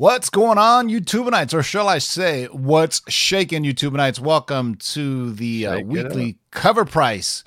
[0.00, 4.18] What's going on, YouTubeites, or shall I say, what's shaking, YouTubeites?
[4.18, 7.44] Welcome to the uh, weekly cover price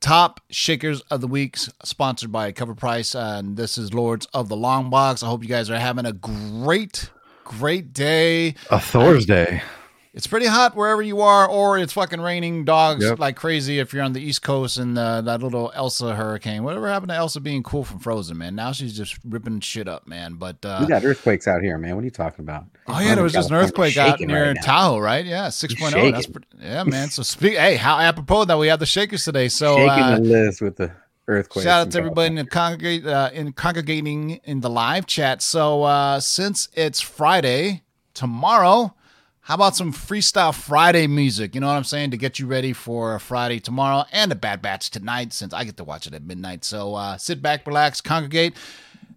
[0.00, 3.14] top shakers of the week, sponsored by Cover Price.
[3.14, 5.22] And this is Lords of the Long Box.
[5.22, 7.10] I hope you guys are having a great,
[7.44, 8.54] great day.
[8.70, 9.62] A Thursday.
[10.16, 13.18] It's pretty hot wherever you are, or it's fucking raining dogs yep.
[13.18, 16.64] like crazy if you're on the East Coast and uh, that little Elsa hurricane.
[16.64, 18.54] Whatever happened to Elsa being cool from Frozen, man?
[18.54, 20.36] Now she's just ripping shit up, man.
[20.36, 21.96] But uh, we got earthquakes out here, man.
[21.96, 22.64] What are you talking about?
[22.86, 25.26] Oh yeah, there was just an earthquake out near right Tahoe, right?
[25.26, 26.10] Yeah, six oh.
[26.10, 27.10] That's pretty, yeah, man.
[27.10, 27.58] So speak.
[27.58, 29.48] hey, how apropos that we have the shakers today.
[29.48, 30.92] So shaking uh, the list with the
[31.28, 31.64] earthquake.
[31.64, 35.42] Shout out to everybody in the congregate uh, in congregating in the live chat.
[35.42, 37.82] So uh, since it's Friday
[38.14, 38.95] tomorrow
[39.46, 41.54] how about some Freestyle Friday music?
[41.54, 42.10] You know what I'm saying?
[42.10, 45.62] To get you ready for a Friday tomorrow and a Bad Batch tonight, since I
[45.62, 46.64] get to watch it at midnight.
[46.64, 48.54] So uh, sit back, relax, congregate,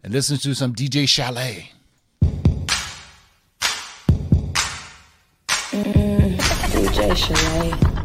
[0.03, 1.71] and listen to some DJ Chalet.
[5.71, 7.98] DJ Chalet.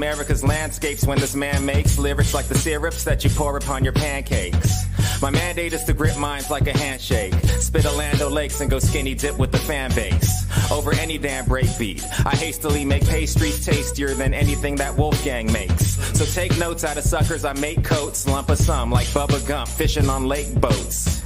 [0.00, 3.92] America's landscapes when this man makes lyrics like the syrups that you pour upon your
[3.92, 4.86] pancakes.
[5.20, 7.34] My mandate is to grip minds like a handshake.
[7.60, 10.46] Spit a Land O'Lakes and go skinny dip with the fan base.
[10.72, 12.02] Over any damn breakbeat.
[12.24, 15.96] I hastily make pastries tastier than anything that Wolfgang makes.
[16.18, 19.68] So take notes out of suckers, I make coats, lump of some like Bubba Gump,
[19.68, 21.19] fishing on lake boats.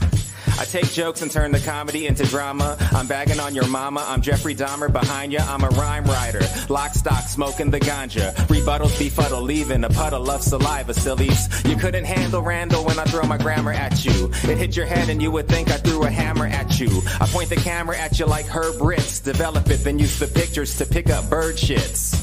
[0.64, 2.78] I take jokes and turn the comedy into drama.
[2.92, 4.02] I'm bagging on your mama.
[4.08, 5.44] I'm Jeffrey Dahmer behind ya.
[5.46, 6.40] I'm a rhyme writer.
[6.70, 8.32] Lock stock, smoking the ganja.
[8.46, 11.48] Rebuttals befuddle, leaving a puddle of saliva, sillies.
[11.66, 14.30] You couldn't handle Randall when I throw my grammar at you.
[14.44, 17.02] It hit your head and you would think I threw a hammer at you.
[17.20, 19.20] I point the camera at you like Herb Ritts.
[19.20, 22.18] Develop it, then use the pictures to pick up bird shits.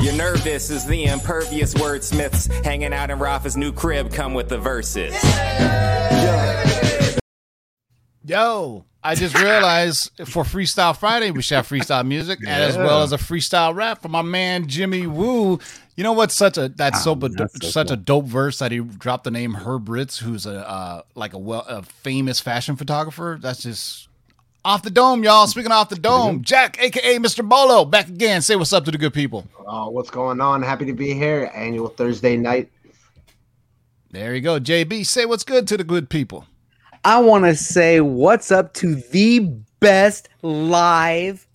[0.00, 4.58] You're nervous as the impervious wordsmiths hanging out in Rafa's new crib come with the
[4.58, 5.14] verses.
[8.26, 13.12] Yo, I just realized for Freestyle Friday, we should have freestyle music as well as
[13.12, 15.60] a freestyle rap from my man Jimmy Woo.
[15.94, 18.72] You know what's such a that's so, Ah, that's so such a dope verse that
[18.72, 22.76] he dropped the name Herb Ritts, who's a uh, like a well a famous fashion
[22.76, 23.38] photographer.
[23.40, 24.08] That's just
[24.64, 25.46] off the dome, y'all.
[25.46, 27.46] Speaking off the dome, Jack, aka Mr.
[27.46, 28.40] Bolo, back again.
[28.40, 29.46] Say what's up to the good people.
[29.66, 30.62] Oh, what's going on?
[30.62, 31.50] Happy to be here.
[31.54, 32.70] Annual Thursday night.
[34.12, 35.04] There you go, JB.
[35.04, 36.46] Say what's good to the good people.
[37.04, 39.40] I want to say what's up to the
[39.80, 41.46] best live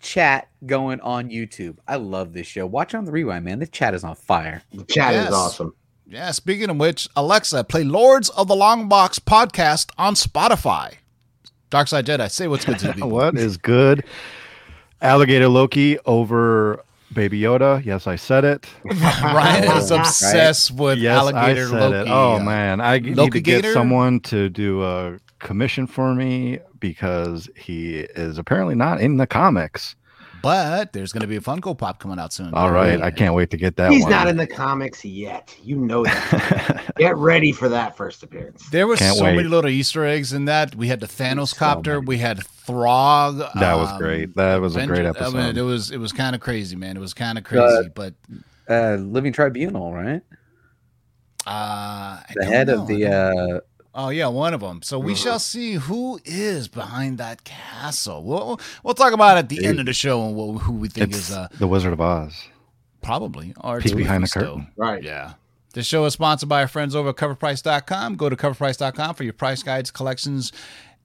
[0.00, 1.76] chat going on YouTube.
[1.86, 2.66] I love this show.
[2.66, 3.58] Watch on the rewind, man.
[3.58, 4.62] The chat is on fire.
[4.72, 5.28] The chat Yes.
[5.28, 5.74] is awesome.
[6.08, 10.94] Yeah, speaking of which, Alexa, play Lords of the Long Box podcast on Spotify.
[11.68, 13.10] Dark Side Jedi, say what's good to the people.
[13.10, 14.04] What is good?
[15.02, 16.82] Alligator Loki over
[17.12, 17.84] Baby Yoda.
[17.84, 18.66] Yes, I said it.
[18.84, 22.10] Ryan is obsessed with yes, alligator I said Loki.
[22.10, 22.12] it.
[22.12, 27.98] Oh man, I need to get someone to do a commission for me because he
[28.00, 29.96] is apparently not in the comics.
[30.46, 32.54] But there's going to be a Funko Pop coming out soon.
[32.54, 34.12] All right, I can't wait to get that He's one.
[34.12, 35.52] not in the comics yet.
[35.64, 36.92] You know that.
[36.98, 38.68] Get ready for that first appearance.
[38.70, 39.34] There was Can't so wait.
[39.36, 40.76] many little Easter eggs in that.
[40.76, 41.94] We had the Thanos So copter.
[41.96, 42.06] many.
[42.06, 43.38] We had Throg.
[43.58, 44.36] that was um, great.
[44.36, 45.34] That was a Ben- great I episode.
[45.34, 46.96] mean, it was it was kind of crazy, man.
[46.96, 48.14] It was kind of crazy, but
[48.70, 50.22] Uh, Living Tribunal, right?
[51.46, 52.82] uh, The head know.
[52.82, 53.60] of the uh,
[53.98, 54.82] Oh yeah, one of them.
[54.82, 58.22] So we shall see who is behind that castle.
[58.22, 60.88] We'll we'll talk about it at the end of the show and what, who we
[60.88, 62.34] think it's is uh, the Wizard of Oz.
[63.02, 64.40] probably or Peek it's behind the Mephisto.
[64.40, 64.66] curtain.
[64.76, 65.02] Right.
[65.02, 65.32] Yeah.
[65.72, 68.16] This show is sponsored by our friends over at coverprice.com.
[68.16, 70.52] Go to coverprice.com for your price guides, collections,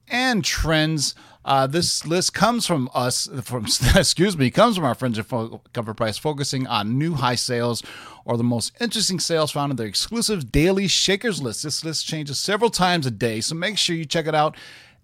[0.08, 1.14] and trends.
[1.44, 3.64] Uh, this list comes from us, from
[3.96, 7.82] excuse me, comes from our friends at Fo- Cover Price, focusing on new high sales
[8.24, 11.64] or the most interesting sales found in their exclusive daily Shakers list.
[11.64, 14.56] This list changes several times a day, so make sure you check it out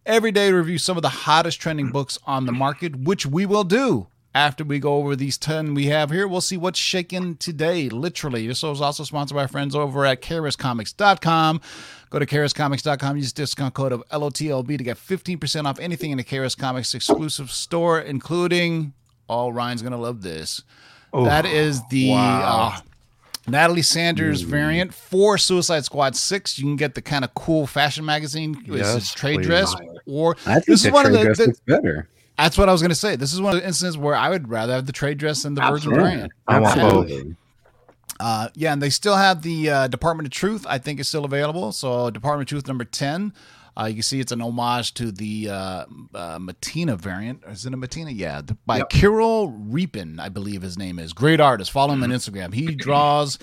[0.06, 3.44] every day to review some of the hottest trending books on the market, which we
[3.44, 4.06] will do.
[4.38, 8.46] After we go over these 10 we have here, we'll see what's shaking today, literally.
[8.46, 11.61] This show is also sponsored by our friends over at KRSComics.com.
[12.11, 16.23] Go to KRSComics.com, use discount code of LOTLB to get 15% off anything in the
[16.25, 18.93] KRS Comics exclusive store, including,
[19.29, 20.62] oh, Ryan's going to love this.
[21.12, 22.79] that is the uh,
[23.49, 26.61] Natalie Sanders variant for Suicide Squad 6.
[26.61, 28.56] You can get the kind of cool fashion magazine.
[28.61, 29.46] It's Yes, this trade please.
[29.46, 29.75] dress.
[30.06, 32.08] Or I think this the is one of the, the- better.
[32.38, 33.17] That's what I was going to say.
[33.17, 35.55] This is one of the instances where I would rather have the trade dress than
[35.55, 36.02] the Virgin Absolutely.
[36.05, 36.32] variant.
[36.46, 36.85] I want both.
[37.05, 37.37] Absolutely.
[38.20, 40.64] Uh, yeah, and they still have the uh, Department of Truth.
[40.69, 41.73] I think is still available.
[41.73, 43.32] So Department of Truth number ten.
[43.81, 45.55] Uh, you can see it's an homage to the uh,
[46.12, 47.44] uh, Mattina variant.
[47.46, 48.11] Is it a Mattina?
[48.12, 48.90] Yeah, by Yep.
[48.90, 51.12] Kirill Repin, I believe his name is.
[51.12, 51.70] Great artist.
[51.70, 52.52] Follow him on Instagram.
[52.55, 53.38] He draws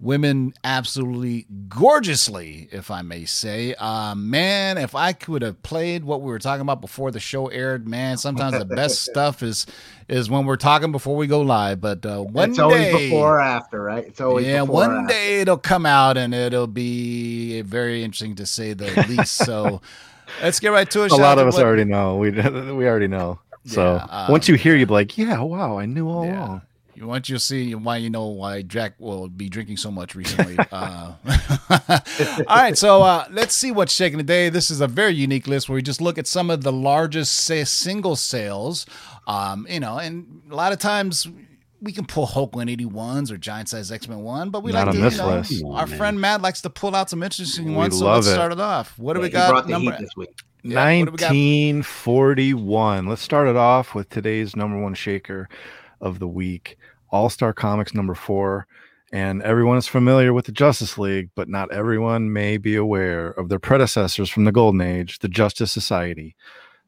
[0.00, 3.74] women absolutely gorgeously, if I may say.
[3.74, 7.48] Uh, man, if I could have played what we were talking about before the show
[7.48, 9.66] aired, man, sometimes the best stuff is
[10.08, 11.80] is when we're talking before we go live.
[11.80, 14.06] But uh, one it's always day, before or after, right?
[14.06, 15.14] It's always yeah, before or one after.
[15.14, 19.36] day it'll come out and it'll be very interesting to say the least.
[19.36, 19.80] So
[20.42, 21.12] let's get right to it.
[21.12, 22.16] A lot of us what- already know.
[22.16, 23.38] We we already know.
[23.66, 26.38] So Yeah, um, once you hear, you'll be like, "Yeah, wow, I knew all Yeah.
[26.46, 26.62] along."
[27.00, 30.58] You want you see why you know why Jack will be drinking so much recently.
[30.70, 31.14] uh,
[32.46, 34.50] all right, so uh, let's see what's shaking today.
[34.50, 37.32] This is a very unique list where we just look at some of the largest
[37.32, 38.84] say, single sales.
[39.26, 41.26] Um, you know, and a lot of times
[41.80, 44.96] we can pull Hulk 181s or Giant Size X Men One, but we Not like
[44.96, 45.64] to, you know, list.
[45.64, 45.96] our Man.
[45.96, 47.98] friend Matt likes to pull out some interesting We ones.
[47.98, 48.32] So love let's it.
[48.32, 48.98] start it off.
[48.98, 49.66] What do we got?
[49.66, 50.28] number this week.
[50.62, 51.30] Yeah, we got?
[51.30, 53.06] 1941.
[53.06, 55.48] Let's start it off with today's number one shaker
[56.00, 56.78] of the week,
[57.10, 58.66] All Star Comics number four.
[59.12, 63.48] And everyone is familiar with the Justice League, but not everyone may be aware of
[63.48, 66.36] their predecessors from the Golden Age, the Justice Society.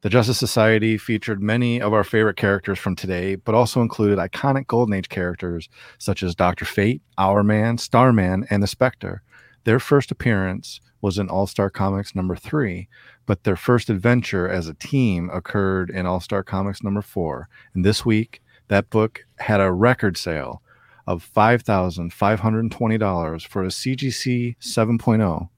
[0.02, 4.66] The Justice Society featured many of our favorite characters from today, but also included iconic
[4.66, 6.64] Golden Age characters such as Dr.
[6.64, 9.22] Fate, Hourman, Starman, and the Spectre.
[9.64, 12.88] Their first appearance was in All Star Comics number three,
[13.26, 17.48] but their first adventure as a team occurred in All Star Comics number four.
[17.74, 18.41] And this week,
[18.72, 20.62] that book had a record sale
[21.06, 25.48] of $5,520 for a CGC 7.0.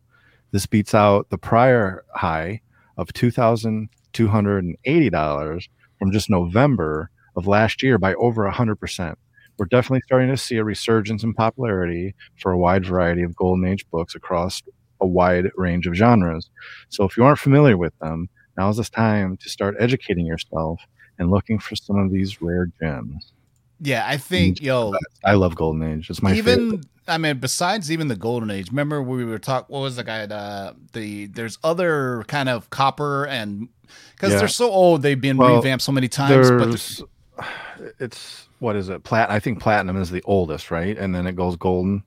[0.50, 2.60] This beats out the prior high
[2.96, 9.14] of $2,280 from just November of last year by over 100%.
[9.58, 13.64] We're definitely starting to see a resurgence in popularity for a wide variety of Golden
[13.64, 14.60] Age books across
[15.00, 16.50] a wide range of genres.
[16.88, 18.28] So if you aren't familiar with them,
[18.58, 20.80] now's the time to start educating yourself
[21.18, 23.32] and looking for some of these rare gems.
[23.80, 24.94] Yeah, I think yo,
[25.24, 26.08] I love Golden Age.
[26.10, 26.86] It's my even favorite.
[27.06, 29.72] I mean, besides even the golden age, remember we were talking.
[29.74, 30.22] What was the guy?
[30.22, 33.68] Uh, the there's other kind of copper and
[34.14, 34.38] because Yeah.
[34.38, 36.50] they're so old, they've been Well, revamped so many times.
[36.50, 37.44] But
[37.98, 39.02] it's what is it?
[39.04, 39.30] Plat.
[39.30, 40.96] I think platinum is the oldest, right?
[40.96, 42.04] And then it goes golden.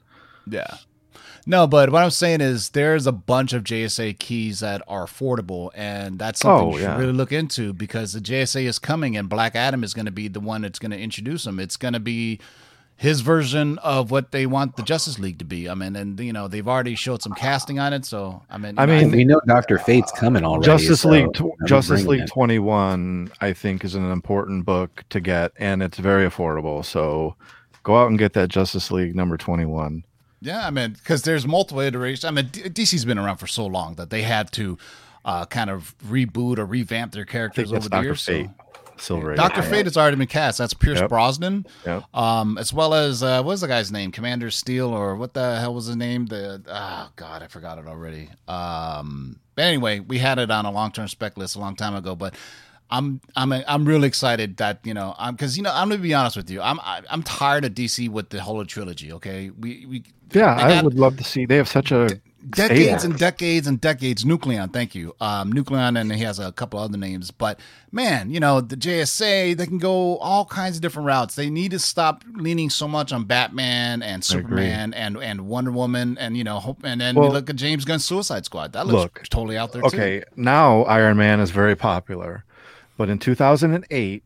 [0.50, 0.78] yeah,
[1.48, 1.66] no.
[1.68, 6.20] But what I'm saying is, there's a bunch of JSA keys that are affordable, and
[6.20, 6.94] that's something Oh, you yeah.
[6.96, 10.12] should really look into because the JSA is coming, and Black Adam is going to
[10.12, 11.60] be the one that's going to introduce them.
[11.60, 12.39] It's going to be
[13.00, 15.70] his version of what they want the Justice League to be.
[15.70, 18.75] I mean, and you know they've already showed some casting on it, so I mean,
[18.75, 20.66] you I know, mean, we know Doctor Fate's coming already.
[20.66, 22.27] Justice so League, tw- Justice League it.
[22.30, 26.84] 21, I think, is an important book to get, and it's very affordable.
[26.84, 27.36] So
[27.84, 30.04] go out and get that Justice League number 21.
[30.41, 32.24] Yeah, I mean, because there's multiple iterations.
[32.25, 34.77] I mean, D- DC's been around for so long that they had to
[35.25, 38.24] uh, kind of reboot or revamp their characters over the Doctor years.
[38.24, 38.63] Fate, So.
[39.00, 40.58] Silver Doctor Fate has already been cast.
[40.58, 41.10] That's Pierce Yep.
[41.10, 42.03] Brosnan, Yep.
[42.15, 44.12] um, as well as uh, what was the guy's name?
[44.12, 46.25] Commander Steel, or what the hell was his name?
[46.27, 48.29] The oh god, I forgot it already.
[48.48, 51.96] Um, but anyway, we had it on a long term spec list a long time
[51.96, 52.36] ago, but.
[52.89, 56.13] I'm I'm I'm really excited that you know I'm because you know I'm gonna be
[56.13, 59.12] honest with you I'm I, I'm tired of DC with the whole trilogy.
[59.13, 60.03] Okay, we we
[60.34, 61.46] Yeah, I got- would love to see.
[61.46, 64.24] They have such a decades and decades and decades.
[64.24, 65.13] Nuklon, thank you.
[65.20, 67.29] Um, Nuklon, and he has a couple other names.
[67.29, 67.60] But
[67.91, 71.36] man, you know the JSA, they can go all kinds of different routes.
[71.36, 76.17] They need to stop leaning so much on Batman and Superman and and Wonder Woman,
[76.20, 76.79] and you know, hope.
[76.86, 78.72] And then Well- we look at James Gunn's Suicide Squad.
[78.74, 79.82] That looks Look, totally out there.
[79.82, 79.88] too.
[79.88, 82.46] Okay, now Iron Man is very popular,
[82.98, 84.24] but in 2008,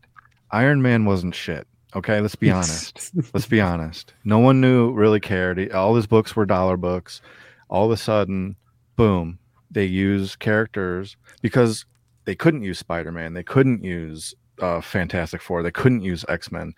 [0.50, 1.66] Iron Man wasn't shit.
[1.94, 3.12] Okay, let's be honest.
[3.34, 4.14] let's be honest.
[4.24, 5.72] No one knew, really cared.
[5.72, 7.20] All his books were dollar books.
[7.68, 8.56] All of a sudden,
[8.96, 9.38] boom,
[9.70, 11.86] they use characters because
[12.24, 13.34] they couldn't use Spider Man.
[13.34, 15.62] They couldn't use uh, Fantastic Four.
[15.62, 16.74] They couldn't use X Men.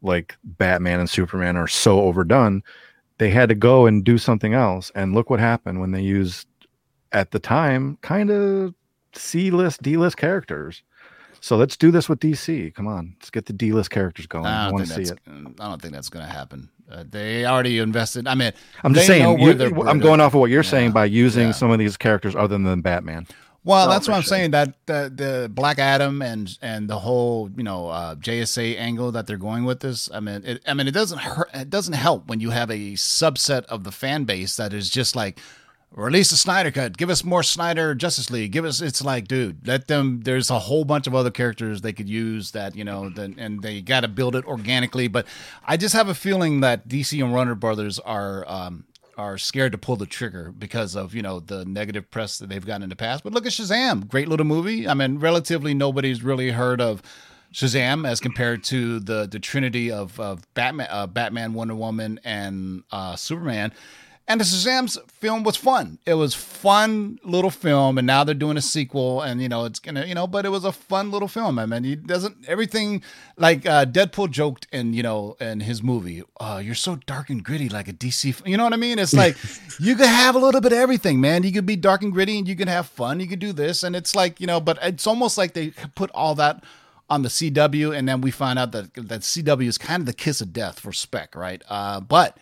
[0.00, 2.62] Like Batman and Superman are so overdone.
[3.18, 4.92] They had to go and do something else.
[4.94, 6.46] And look what happened when they used,
[7.12, 8.74] at the time, kind of
[9.12, 10.82] C list, D list characters.
[11.40, 12.74] So let's do this with DC.
[12.74, 14.46] Come on, let's get the D list characters going.
[14.46, 15.60] I, I don't, want think to see that's, it.
[15.60, 16.68] I don't think that's going to happen.
[16.90, 18.26] Uh, they already invested.
[18.26, 18.52] I mean,
[18.82, 19.38] I'm just saying.
[19.38, 21.52] You, I'm going off of what you're Yeah, saying by using yeah.
[21.52, 23.26] some of these characters other than Batman.
[23.64, 24.28] Well, No, that's what I'm sure.
[24.30, 24.52] saying.
[24.52, 29.26] That the the Black Adam and and the whole you know uh, JSA angle that
[29.26, 30.08] they're going with this.
[30.12, 31.50] I mean, it, I mean, it doesn't hurt.
[31.52, 35.14] It doesn't help when you have a subset of the fan base that is just
[35.14, 35.38] like.
[35.90, 36.96] Release the Snyder cut.
[36.96, 38.52] Give us more Snyder Justice League.
[38.52, 38.80] Give us.
[38.80, 40.20] It's like, dude, let them.
[40.22, 43.62] There's a whole bunch of other characters they could use that you know, then and
[43.62, 45.08] they got to build it organically.
[45.08, 45.26] But
[45.64, 48.84] I just have a feeling that DC and Warner Brothers are um,
[49.16, 52.64] are scared to pull the trigger because of you know the negative press that they've
[52.64, 53.24] gotten in the past.
[53.24, 54.86] But look at Shazam, great little movie.
[54.86, 57.02] I mean, relatively nobody's really heard of
[57.52, 62.84] Shazam as compared to the the trinity of of Batman, uh, Batman, Wonder Woman, and
[62.92, 63.72] uh, Superman.
[64.30, 65.98] And the Shazam's film was fun.
[66.04, 69.78] It was fun little film, and now they're doing a sequel, and you know it's
[69.78, 71.58] gonna, you know, but it was a fun little film.
[71.58, 73.02] I mean, he doesn't everything
[73.38, 76.22] like uh, Deadpool joked in you know in his movie.
[76.38, 78.28] Uh, you're so dark and gritty, like a DC.
[78.28, 78.98] f-" You know what I mean?
[78.98, 79.34] It's like
[79.80, 81.42] you could have a little bit of everything, man.
[81.42, 83.20] You could be dark and gritty, and you can have fun.
[83.20, 86.10] You could do this, and it's like you know, but it's almost like they put
[86.10, 86.62] all that
[87.08, 90.12] on the CW, and then we find out that that CW is kind of the
[90.12, 91.62] kiss of death for Spec, right?
[91.66, 92.36] Uh, but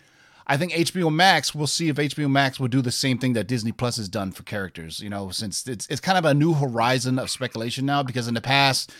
[0.47, 1.55] I think HBO Max.
[1.55, 4.31] We'll see if HBO Max will do the same thing that Disney Plus has done
[4.31, 5.01] for characters.
[5.01, 8.03] You know, since it's it's kind of a new horizon of speculation now.
[8.03, 8.93] Because in the past,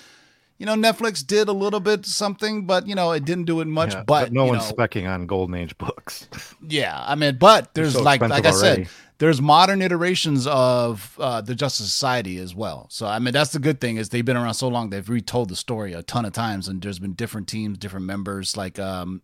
[0.59, 3.67] you know, Netflix did a little bit something, but you know, it didn't do it
[3.67, 3.93] much.
[3.93, 6.29] Yeah, but, no you one's know, specking on Golden Age books.
[6.69, 8.85] yeah, I mean, but there's so like like I already.
[8.85, 8.89] said,
[9.19, 12.87] there's modern iterations of uh, the Justice Society as well.
[12.91, 15.49] So I mean, that's the good thing is they've been around so long they've retold
[15.51, 19.23] the story a ton of times, and there's been different teams, different members, like um,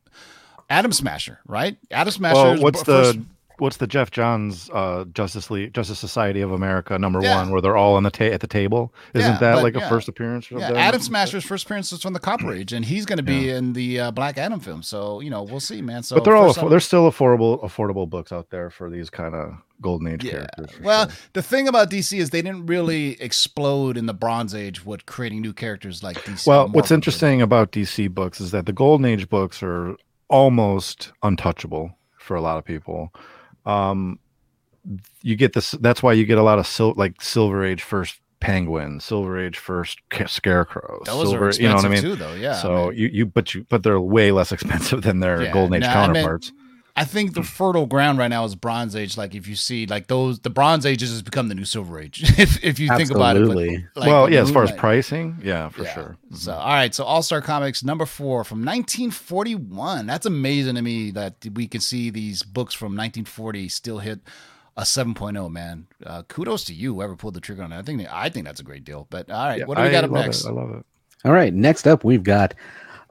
[0.73, 1.77] Atom Smasher, right?
[1.91, 2.35] Atom Smasher.
[2.35, 3.25] well, is what's first- the
[3.59, 7.37] what's the Geoff Johns uh, Justice League Justice Society of America number Yeah.
[7.37, 8.93] one where they're all on the ta- at the table?
[9.15, 10.51] Isn't Yeah, that but like a first appearance?
[10.51, 10.79] of Yeah, them?
[10.79, 13.75] Atom Smasher's first appearance was from the Copper Age, and he's going to be in
[13.75, 14.83] the uh, Black Adam film.
[14.83, 16.03] So you know, we'll see, man.
[16.03, 18.91] So but they're all first affo- time- there's still affordable affordable books out there for
[18.91, 20.33] these kind of golden age Yeah.
[20.33, 20.71] characters.
[20.83, 21.17] Well, sure.
[21.35, 25.41] the thing about DC is they didn't really explode in the Bronze Age with creating
[25.41, 26.47] new characters like DC.
[26.49, 29.95] Well, what's interesting about DC books is that the Golden Age books are
[30.33, 33.13] almost untouchable for a lot of people.
[33.67, 34.19] Um,
[35.23, 35.73] you get this.
[35.73, 39.57] That's why you get a lot of sil- like Silver Age first Penguin, Silver Age
[39.59, 41.49] first Ca- Scarecrow, Those Silver.
[41.49, 42.03] are You know what I expensive mean?
[42.03, 42.35] too, though.
[42.35, 42.59] Yeah.
[42.59, 45.53] I So mean, you you but you but they're way less expensive than their Yeah,
[45.53, 46.53] Golden Age no, I mean, counterparts.
[46.95, 49.17] I think the fertile ground right now is Bronze Age.
[49.17, 52.23] Like if you see like those, the Bronze Ages has become the new Silver Age.
[52.39, 53.47] if if you think about it.
[53.47, 53.57] But,
[54.01, 55.95] like, well, yeah, as far as pricing, yeah, for yeah.
[55.95, 56.17] sure.
[56.35, 56.95] So, all right.
[56.95, 60.07] So, All Star Comics number four from 1941.
[60.07, 64.21] That's amazing to me that we can see these books from 1940 still hit
[64.77, 65.51] a 7.0.
[65.51, 67.79] Man, uh, kudos to you, whoever pulled the trigger on that.
[67.79, 69.07] I think I think that's a great deal.
[69.09, 70.45] But all right, Yeah, what do we got up next?
[70.45, 70.49] It.
[70.49, 70.87] I love it.
[71.25, 72.53] All right, next up we've got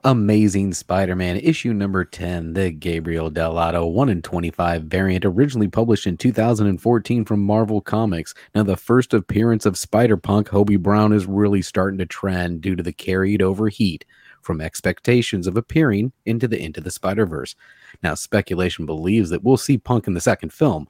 [0.04, 6.16] Amazing Spider-Man issue number 10, the Gabriel Dell'Otto 1 in 25 variant originally published in
[6.16, 8.34] 2014 from Marvel Comics.
[8.52, 12.82] Now the first appearance of Spider-Punk Hobie Brown is really starting to trend due to
[12.82, 14.04] the carried over heat
[14.40, 17.54] from expectations of appearing into the Into the Spider-Verse.
[18.02, 20.88] Now speculation believes that we'll see Punk in the second film.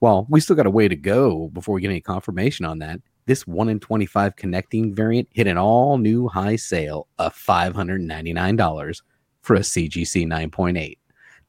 [0.00, 3.00] While we still got a way to go before we get any confirmation on that.
[3.26, 9.02] This 1 in 25 connecting variant hit an all new high sale of $599
[9.40, 10.98] for a CGC 9.8.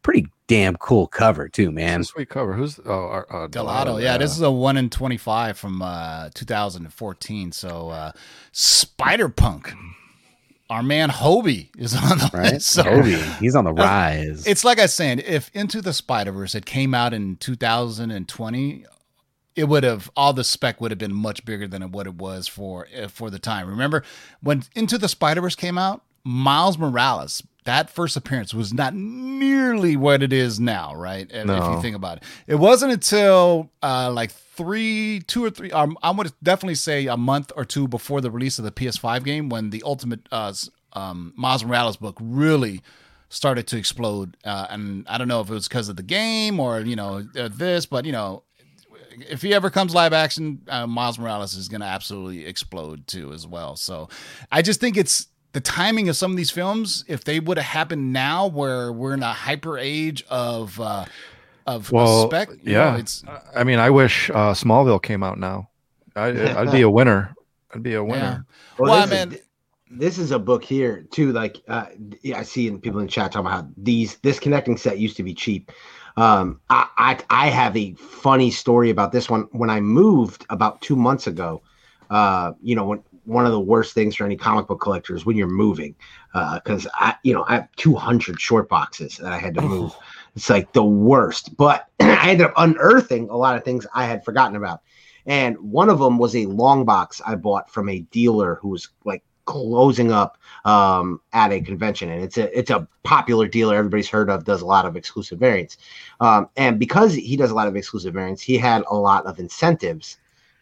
[0.02, 2.04] Pretty damn cool cover, too, man.
[2.04, 2.54] Sweet cover.
[2.54, 6.30] Who's oh our, uh, Dell'Otto, yeah, this is a one in twenty five from uh,
[6.36, 7.52] 2014.
[7.52, 8.12] So, uh,
[8.52, 9.74] Spider Punk,
[10.70, 12.54] our man Hobie is on the Right?
[12.54, 12.68] list.
[12.74, 14.46] So, Hobie, he's on the rise.
[14.46, 18.86] It's like I was saying, if Into the Spider Verse had came out in 2020,
[19.56, 22.48] it would have all the spec would have been much bigger than what it was
[22.48, 23.68] for uh, for the time.
[23.68, 24.04] Remember
[24.42, 27.44] when Into the Spider Verse came out, Miles Morales.
[27.64, 31.28] That first appearance was not nearly what it is now, right?
[31.32, 35.72] If, if you think about it, it wasn't until uh, like three, two or three.
[35.72, 39.24] Um, I would definitely say a month or two before the release of the PS5
[39.24, 40.54] game when the Ultimate uh,
[40.94, 42.82] um, Miles Morales book really
[43.30, 44.38] started to explode.
[44.44, 47.28] Uh, and I don't know if it was because of the game or you know
[47.38, 48.44] uh, this, but you know,
[49.30, 53.32] if he ever comes live action, uh, Miles Morales is going to absolutely explode too
[53.34, 53.76] as well.
[53.76, 54.10] So
[54.52, 57.06] I just think it's the timing of some of these films.
[57.08, 61.06] If they would have happened now, where we're in a hyper age of uh,
[61.66, 62.92] of, of Well, spec, you yeah.
[62.92, 63.24] know, it's
[63.56, 65.70] I mean, I wish uh, Smallville came out now.
[66.16, 66.28] I,
[66.62, 67.34] I'd be a winner.
[67.74, 68.00] I'd be a yeah.
[68.02, 68.46] winner.
[68.78, 69.42] Well, Well, this, man- is,
[69.90, 71.32] this is a book here too.
[71.32, 71.88] Like, uh,
[72.22, 75.18] yeah, I see in people in chat talking about how these this connecting set used
[75.18, 75.72] to be cheap.
[76.18, 79.48] Um, I, I I have a funny story about this one.
[79.52, 81.62] When I moved about two months ago,
[82.10, 85.26] uh, you know, when, one of the worst things for any comic book collector is
[85.26, 85.96] when you're moving,
[86.34, 89.96] Uh, because I, you know, I have 200 short boxes that I had to move.
[90.36, 91.56] It's like the worst.
[91.56, 94.82] But I ended up unearthing a lot of things I had forgotten about.
[95.26, 98.90] And one of them was a long box I bought from a dealer who was
[99.06, 104.10] like closing up um, at a convention, and it's a it's a popular dealer everybody's
[104.10, 104.44] heard of.
[104.44, 105.78] Does a lot of exclusive variants,
[106.20, 109.40] um, and because he does a lot of exclusive variants, he had a lot of
[109.40, 110.18] incentives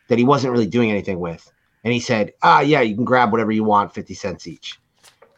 [0.08, 1.52] that he wasn't really doing anything with.
[1.84, 4.80] And he said, "Ah, yeah, you can grab whatever you want, fifty cents each."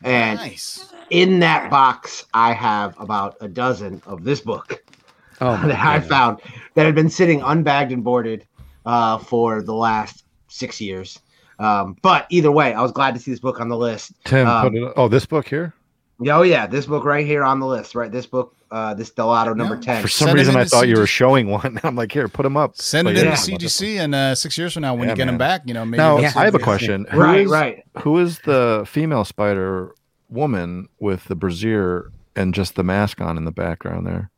[0.03, 0.93] And nice.
[1.09, 4.83] in that box, I have about a dozen of this book
[5.41, 6.41] oh, my that I found
[6.73, 8.45] that had been sitting unbagged and boarded
[8.85, 11.19] uh, for the last six years.
[11.59, 14.11] Um, but either way, I was glad to see this book on the list.
[14.25, 14.93] Tim, Um, put it.
[14.97, 15.73] Oh, this book here.
[16.19, 18.09] Yeah, Oh yeah, this book right here on the list, right?
[18.11, 19.81] This book, uh, this Dell'Otto number Yeah.
[19.81, 20.01] ten.
[20.01, 21.77] For some Send reason, I to thought you were showing one.
[21.83, 22.77] I'm like, here, put them up.
[22.77, 25.09] Send it But in to about CGC, and uh, six years from now, when Yeah,
[25.11, 26.31] you get them back, you know, maybe Now, Yeah.
[26.35, 27.05] I have a question.
[27.11, 27.83] Who right, is- right.
[28.03, 29.93] Who is the female Spider
[30.29, 34.29] woman with the brassiere and just the mask on in the background there?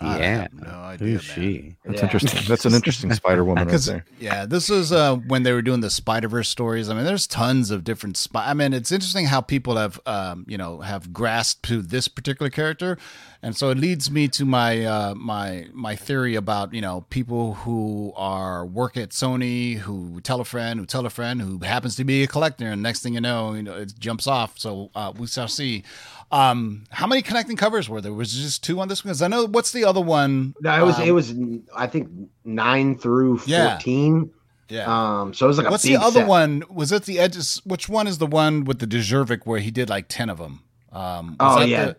[0.00, 0.40] I Yeah.
[0.42, 1.08] have no idea.
[1.08, 1.76] Who's she?
[1.84, 2.04] That's Yeah.
[2.04, 2.40] interesting.
[2.48, 4.04] That's an interesting Spider Woman right there.
[4.20, 6.88] yeah, this is uh, when they were doing the Spider Verse stories.
[6.88, 8.16] I mean, there's tons of different.
[8.16, 12.06] Spy- I mean, it's interesting how people have, um, you know, have grasped to this
[12.08, 12.96] particular character,
[13.42, 17.54] and so it leads me to my uh, my my theory about you know people
[17.54, 21.96] who are work at Sony who tell a friend who tell a friend who happens
[21.96, 24.58] to be a collector, and next thing you know, you know, it jumps off.
[24.58, 25.82] So uh, we shall see.
[26.30, 28.12] Um, how many connecting covers were there?
[28.12, 29.08] Was it just two on this one?
[29.10, 30.54] Because I know what's the other one?
[30.60, 31.34] No, it was Um, it was
[31.74, 32.08] I think
[32.44, 33.70] nine through Yeah.
[33.70, 34.30] fourteen.
[34.68, 35.20] yeah.
[35.20, 36.28] Um, so it was like a What's the other set.
[36.28, 36.64] one?
[36.68, 37.62] Was it the edges?
[37.64, 40.64] Which one is the one with the Dejervik where he did like ten of them?
[40.92, 41.84] Um, was Oh, that yeah.
[41.86, 41.96] the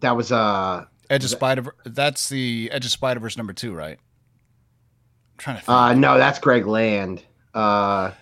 [0.00, 1.74] That was uh Edge of Spider.
[1.84, 3.98] That's the Edge of Spider Verse number two, right?
[3.98, 5.68] I'm trying to think.
[5.70, 7.22] uh no, that's Greg Land.
[7.54, 8.12] Uh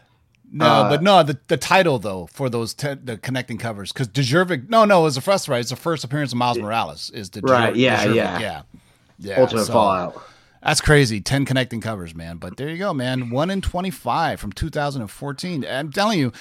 [0.55, 4.09] no, uh, but no, the, the title though for those te- the connecting covers because
[4.09, 4.69] Dejervik.
[4.69, 5.61] No, no, it was the first right.
[5.61, 7.11] It's the first appearance of Miles Morales.
[7.11, 8.39] Is the Right, yeah, yeah.
[8.39, 8.63] yeah,
[9.19, 9.41] yeah.
[9.41, 10.23] Ultimate so- Fallout.
[10.63, 11.21] That's crazy.
[11.21, 12.39] 10 connecting covers, man.
[12.39, 13.29] But there you go, man.
[13.29, 15.67] 1 in 25 from 2014.
[15.69, 16.33] I'm telling you,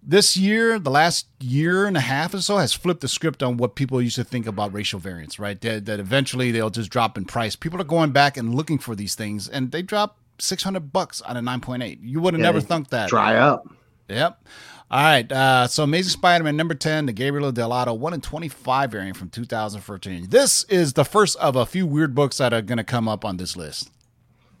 [0.00, 3.56] this year, the last year and a half or so, has flipped the script on
[3.56, 5.60] what people used to think about racial variants, right?
[5.60, 7.56] That, that eventually they'll just drop in price.
[7.56, 11.36] People are going back and looking for these things, and they drop 600 bucks on
[11.36, 11.98] a 9.8.
[12.02, 13.08] You would have Yeah, never thunk that.
[13.08, 13.66] Dry up.
[14.08, 14.44] Yep.
[14.90, 15.30] All right.
[15.30, 20.26] Uh, so Amazing Spider-Man number 10, the Gabriel Dell'Otto 1 in 25 variant from 2014.
[20.28, 23.24] This is the first of a few weird books that are going to come up
[23.24, 23.90] on this list.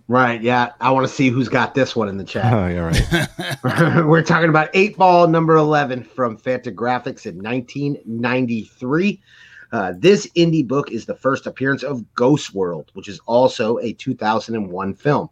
[0.08, 0.40] Right.
[0.40, 0.70] Yeah.
[0.80, 2.52] I want to see who's got this one in the chat.
[2.52, 3.28] Oh, yeah,
[3.62, 4.04] right.
[4.06, 9.20] We're talking about Eight Ball number 11 from Fantagraphics in 1993.
[9.72, 13.92] Uh, this indie book is the first appearance of Ghost World, which is also a
[13.94, 15.30] 2001 film.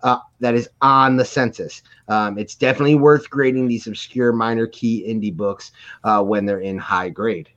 [0.03, 1.83] uh, that is on the census.
[2.07, 5.71] Um, it's definitely worth grading these obscure minor key indie books
[6.03, 7.49] uh, when they're in high grade.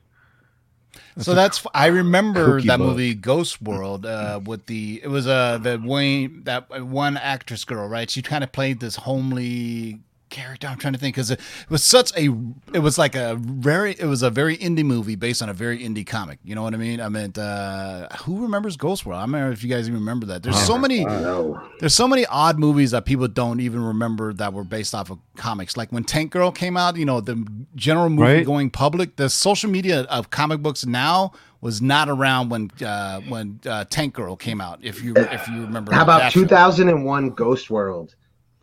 [1.18, 2.88] so that's I remember that book.
[2.88, 7.88] movie Ghost World uh, with the it was uh the Wayne that one actress girl
[7.88, 10.00] right she kind of played this homely
[10.35, 12.25] character I'm trying to think because it was such a
[12.73, 15.79] it was like a very it was a very indie movie based on a very
[15.79, 19.23] indie comic you know what I mean I meant uh who remembers Ghost World I
[19.25, 22.25] don't know if you guys even remember that there's so many Oh, there's so many
[22.27, 25.77] odd movies that people don't even remember that were based off of comics.
[25.77, 27.37] Like when Tank Girl came out, you know, the
[27.75, 28.47] general movie Right.
[28.47, 33.61] going public, the social media of comic books now was not around when uh, when
[33.66, 34.79] uh, Tank Girl came out.
[34.83, 38.14] If you if you remember, how about 2001 Ghost World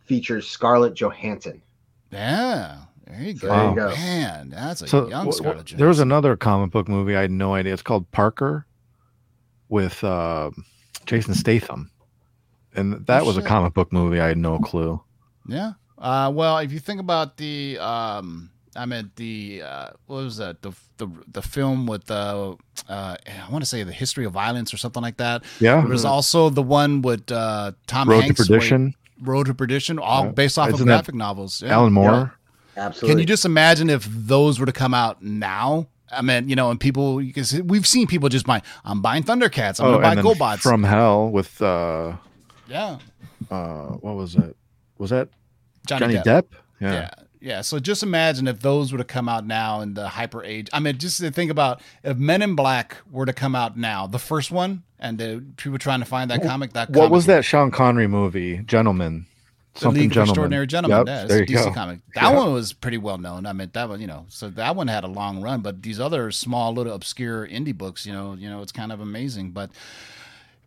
[0.04, 1.60] features Scarlett Johansson?
[2.10, 3.48] Yeah, there you go.
[3.48, 3.88] There you go.
[3.90, 7.16] Man, that's a So young wh- wh- Scarlett there was another comic book movie.
[7.16, 7.72] I had no idea.
[7.72, 8.66] It's called Parker
[9.68, 10.50] with uh,
[11.06, 11.90] Jason Statham.
[12.74, 14.20] And that Oh, was a comic book movie.
[14.20, 15.00] I had no clue.
[15.46, 15.72] Yeah.
[15.98, 20.62] Uh, well, if you think about the, um, I meant the, uh, what was that?
[20.62, 22.56] The the the film with the,
[22.88, 25.42] uh, I want to say the history of violence or something like that.
[25.60, 25.80] Yeah.
[25.80, 28.46] There was also the one with uh, Tom Road Hanks.
[28.46, 28.94] to where- Perdition.
[29.22, 31.62] Road to Perdition, all based off of Isn't that graphic novels.
[31.62, 31.72] Yeah.
[31.74, 32.34] Alan Moore.
[32.76, 33.08] Absolutely.
[33.10, 35.88] Can you just imagine if those were to come out now?
[36.10, 39.80] I mean, you know, and people, because we've seen people just buy, I'm buying Thundercats,
[39.80, 40.60] I'm Oh, going to buy and GoBots.
[40.60, 42.16] From Hell with uh,
[42.68, 42.98] yeah.
[43.50, 44.54] uh, what was that?
[44.98, 45.28] Was that
[45.86, 46.24] Johnny, Johnny, Depp.
[46.24, 46.44] Depp?
[46.80, 46.92] Yeah.
[46.92, 47.10] yeah.
[47.62, 50.68] So just imagine if those were to come out now in the hyper age.
[50.72, 54.06] I mean, just to think about if Men in Black were to come out now,
[54.06, 56.72] the first one, and the people trying to find that comic.
[56.74, 58.58] That What comic was that Sean Connery movie?
[58.58, 59.26] Gentleman.
[59.74, 60.16] The Something League.
[60.16, 61.06] Extraordinary Gentlemen.
[61.06, 61.72] Yep, yeah, it's a DC go.
[61.72, 62.00] comic.
[62.14, 62.36] That Yeah.
[62.36, 63.46] one was pretty well known.
[63.46, 65.98] I mean, that one, you know, so that one had a long run, but these
[65.98, 69.50] other small, little obscure indie books, you know, you know, it's kind of amazing.
[69.50, 69.70] But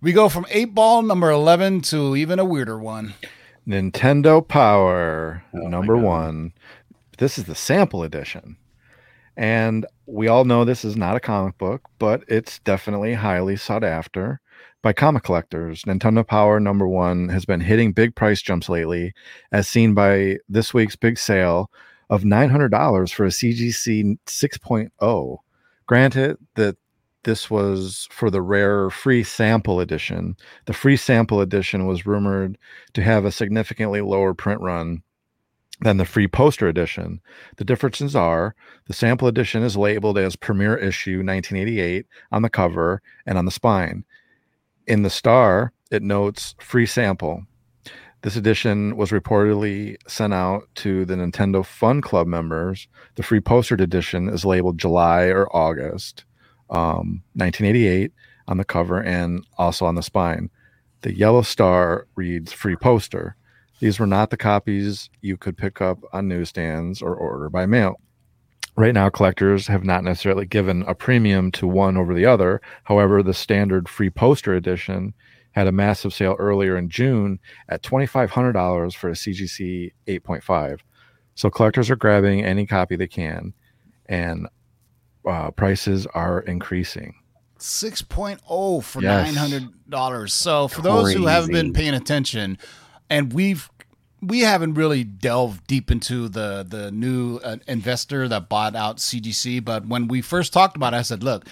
[0.02, 3.14] we go from eight ball number eleven to even a weirder one.
[3.68, 6.54] Nintendo Power Oh number one.
[7.18, 8.58] This is the sample edition.
[9.38, 13.84] And we all know this is not a comic book, but it's definitely highly sought
[13.84, 14.40] after
[14.82, 15.82] by comic collectors.
[15.84, 19.14] Nintendo Power number one has been hitting big price jumps lately,
[19.52, 21.72] as seen by this week's big sale
[22.10, 25.38] of $900 for a CGC 6.0.
[25.88, 26.78] Granted that
[27.26, 30.38] this was for the rare free sample edition.
[30.66, 32.58] The free sample edition was rumored
[32.94, 35.02] to have a significantly lower print run
[35.82, 37.20] than the free poster edition.
[37.58, 38.56] The differences are
[38.88, 43.52] the sample edition is labeled as premiere issue 1988 on the cover and on the
[43.52, 44.06] spine.
[44.88, 47.44] In the star, it notes free sample.
[48.22, 52.88] This edition was reportedly sent out to the Nintendo Fun Club members.
[53.16, 56.24] The free postered edition is labeled July or August
[56.70, 58.12] um, 1988
[58.48, 60.50] on the cover and also on the spine.
[61.02, 63.36] The yellow star reads free poster.
[63.80, 68.00] These were not the copies you could pick up on newsstands or order by mail.
[68.78, 72.62] Right now, collectors have not necessarily given a premium to one over the other.
[72.84, 75.14] However, the standard free poster edition
[75.52, 80.80] had a massive sale earlier in June at $2,500 for a CGC 8.5.
[81.36, 83.54] So collectors are grabbing any copy they can,
[84.08, 84.48] and
[85.26, 87.16] uh, prices are increasing.
[87.60, 89.36] 6.0 for Yes.
[89.36, 90.30] $900.
[90.30, 92.58] So for those who haven't been paying attention
[93.10, 93.70] and we've
[94.22, 99.64] we haven't really delved deep into the the new uh, investor that bought out CGC,
[99.64, 101.46] but when we first talked about it, I said, "Look,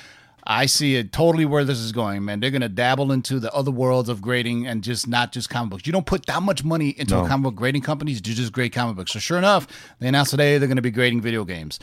[0.45, 2.39] I see it totally where this is going, man.
[2.39, 5.71] They're going to dabble into the other worlds of grading and just not just comic
[5.71, 5.85] books.
[5.85, 8.73] You don't put that much money into a comic book grading companies to just grade
[8.73, 9.11] comic books.
[9.11, 9.67] So sure enough,
[9.99, 11.79] they announced today they're going to be grading video games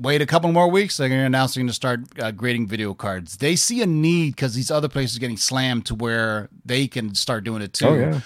[0.00, 2.66] wait a couple more weeks, they're going to announce they're going to start uh, grading
[2.66, 3.36] video cards.
[3.36, 7.14] They see a need because these other places are getting slammed to where they can
[7.14, 7.86] start doing it too.
[7.86, 8.20] Oh, yeah.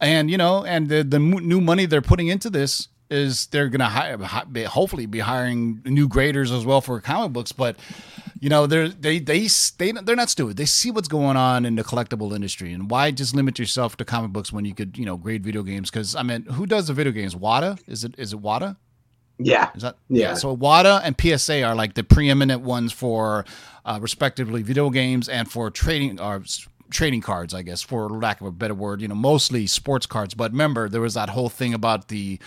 [0.00, 3.80] And you know, and the the new money they're putting into this, is they're going
[3.80, 4.16] to hire,
[4.66, 7.52] hopefully be hiring new graders as well for comic books.
[7.52, 7.76] But
[8.38, 10.56] you know, they're they they they they're not stupid.
[10.56, 14.04] They see what's going on in the collectible industry, and why just limit yourself to
[14.04, 15.90] comic books when you could you know grade video games?
[15.90, 17.34] Because I mean, who does the video games?
[17.34, 18.76] WATA is it is it WATA?
[19.42, 19.70] Yeah.
[19.74, 20.34] Is that Yeah.
[20.34, 23.44] So WATA and PSA are like the preeminent ones for,
[23.84, 26.42] uh, respectively, video games and for trading or
[26.90, 29.00] trading cards, I guess, for lack of a better word.
[29.00, 30.34] You know, mostly sports cards.
[30.34, 32.38] But remember, there was that whole thing about the.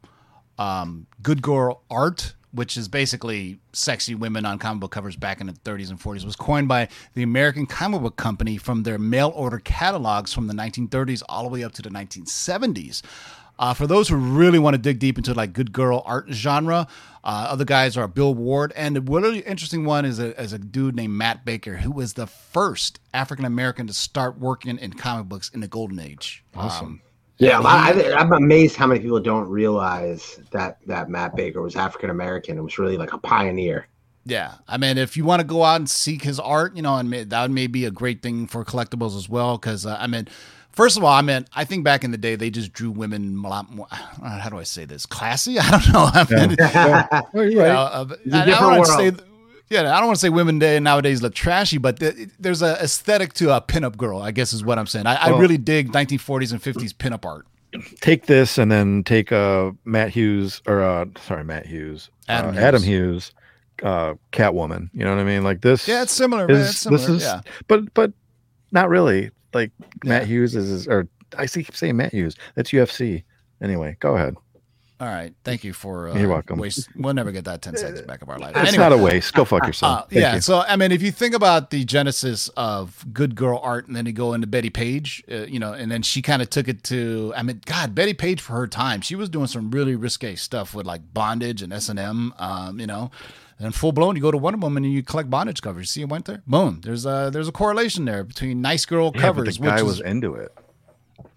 [0.57, 5.47] um, "good girl art," which is basically sexy women on comic book covers back in
[5.47, 9.31] the 30s and 40s, was coined by the American Comic Book Company from their mail
[9.35, 13.01] order catalogs from the 1930s all the way up to the 1970s.
[13.61, 16.87] Uh, for those who really want to dig deep into like good girl art genre,
[17.23, 20.57] uh, other guys are Bill Ward, and the really interesting one is a, is a
[20.57, 25.27] dude named Matt Baker, who was the first African American to start working in comic
[25.27, 26.43] books in the golden age.
[26.55, 27.03] Awesome.
[27.37, 31.75] Yeah, I, I- I'm amazed how many people don't realize that that Matt Baker was
[31.75, 33.87] African American and was really like a pioneer.
[34.25, 36.95] Yeah, I mean, if you want to go out and seek his art, you know,
[36.97, 39.57] and may, that may be a great thing for collectibles as well.
[39.57, 40.27] Because uh, I mean,
[40.73, 43.43] first of all, I mean, I think back in the day they just drew women
[43.43, 43.87] a lot more.
[43.91, 45.05] uh, How do I say this?
[45.05, 45.59] Classy?
[45.59, 46.09] I don't know.
[46.13, 46.55] I mean,
[47.33, 47.67] Oh, you're you right.
[47.69, 49.25] know, uh, but It's a I, I different don't want to say.
[49.69, 52.73] Yeah, I don't want to say women day nowadays look trashy, but th- there's a
[52.83, 54.21] aesthetic to a pinup girl.
[54.21, 55.05] I guess is what I'm saying.
[55.07, 57.45] I, I really dig 1940s and 50s pinup art.
[58.01, 62.51] take this and then take uh Matt Hughes or uh sorry Matt Hughes Adam uh,
[62.53, 62.63] Hughes.
[62.63, 63.31] Adam Hughes
[63.81, 66.47] uh Catwoman you know what I mean like this Yeah, it's similar.
[66.47, 66.57] man.
[66.57, 66.99] is It's similar.
[66.99, 67.39] this is yeah.
[67.69, 68.11] but but
[68.73, 69.71] not really like
[70.03, 73.23] Matt Hughes is, or I see keep saying Matt Hughes that's UFC
[73.61, 74.35] anyway go ahead
[74.99, 75.33] All right.
[75.43, 76.09] Thank you for.
[76.09, 76.59] Uh, You're welcome.
[76.59, 78.55] Waste, we'll never get that 10 seconds back of our life.
[78.55, 78.83] it's Anyway.
[78.83, 80.35] not a waste go fuck yourself Uh, yeah.
[80.35, 80.41] you.
[80.41, 84.05] So, I mean, if you think about the genesis of good girl art and then
[84.05, 86.83] you go into Bettie Page, uh, you know, and then she kind of took it
[86.83, 90.35] to, I mean, God, Bettie Page for her time, she was doing some really risque
[90.35, 93.09] stuff with like bondage and S&M, um, you know,
[93.61, 95.89] and full blown, you go to Wonder Woman and you collect bondage covers.
[95.91, 96.41] See, it went there.
[96.47, 96.81] Boom.
[96.83, 99.83] There's a, there's a correlation there between nice girl yeah, but covers, the guy which
[99.85, 100.51] was into it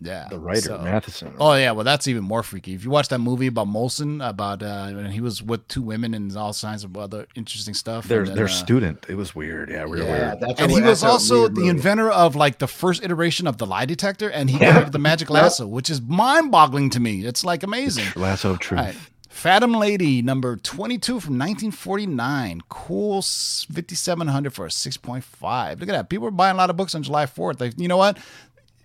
[0.00, 2.74] yeah, the writer so- Matheson Oh yeah, well that's even more freaky.
[2.74, 6.12] If you watch that movie about Molson, about uh, when he was with two women
[6.14, 8.06] and all kinds of other interesting stuff.
[8.08, 10.28] their and then, their uh, student it was weird yeah real Yeah.
[10.30, 11.68] weird that's and he was also the movie.
[11.68, 14.72] inventor of like the first iteration of the lie detector, and he Yeah.
[14.72, 17.24] created the magic lasso, which is mind-boggling to me.
[17.24, 18.04] It's like amazing.
[18.16, 18.96] lasso of truth All right.
[19.34, 22.62] Phantom Lady, number 22 from 1949.
[22.68, 25.80] Cool 5700 for a 6.5.
[25.80, 26.08] Look at that.
[26.08, 27.60] People are buying a lot of books on July 4th.
[27.60, 28.16] Like, you know what?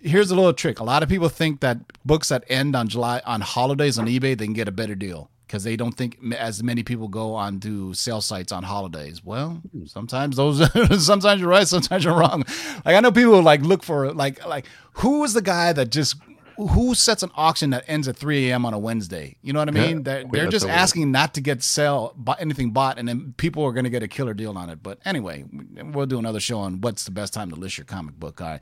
[0.02, 0.80] Here's a little trick.
[0.80, 4.36] A lot of people think that books that end on July on holidays on eBay,
[4.36, 7.60] they can get a better deal because they don't think as many people go on
[7.60, 9.24] to sale sites on holidays.
[9.24, 10.58] Well, sometimes those
[11.06, 12.44] sometimes you're right, sometimes you're wrong.
[12.84, 16.16] Like I know people like look for like like who was the guy that just
[16.56, 18.64] who sets an auction that ends at 3 a.m.
[18.66, 19.36] on a Wednesday?
[19.42, 19.88] You know what I Yeah.
[19.88, 20.02] mean?
[20.02, 20.78] They're, they're that's just so weird.
[20.78, 24.02] asking not to get sell buy anything bought, and then people are going to get
[24.02, 24.82] a killer deal on it.
[24.82, 25.44] But anyway,
[25.82, 28.40] we'll do another show on what's the best time to list your comic book.
[28.40, 28.60] All right,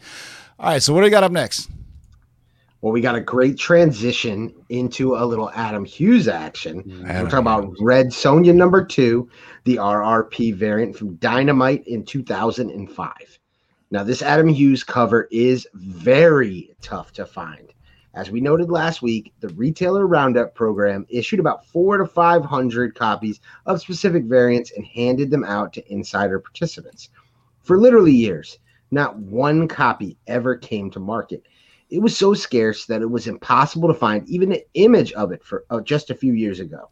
[0.58, 0.82] all right.
[0.82, 1.68] So what do we got up next?
[2.80, 6.78] Well, we got a great transition into a little Adam Hughes action.
[7.08, 9.28] Adam We're talking about Red Sonja number two,
[9.64, 13.12] the RRP variant from Dynamite in 2005.
[13.90, 17.72] Now, this Adam Hughes cover is very tough to find.
[18.18, 23.38] As we noted last week, the retailer roundup program issued about four to 500 copies
[23.64, 27.10] of specific variants and handed them out to insider participants.
[27.62, 28.58] For literally years,
[28.90, 31.44] not one copy ever came to market.
[31.90, 35.44] It was so scarce that it was impossible to find even an image of it
[35.44, 36.90] for uh, just a few years ago.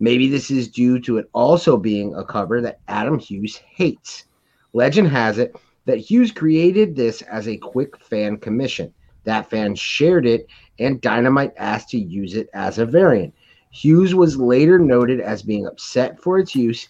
[0.00, 4.24] Maybe this is due to it also being a cover that Adam Hughes hates.
[4.72, 5.54] Legend has it
[5.84, 8.94] that Hughes created this as a quick fan commission.
[9.24, 10.46] That fan shared it,
[10.78, 13.34] and Dynamite asked to use it as a variant.
[13.70, 16.88] Hughes was later noted as being upset for its use,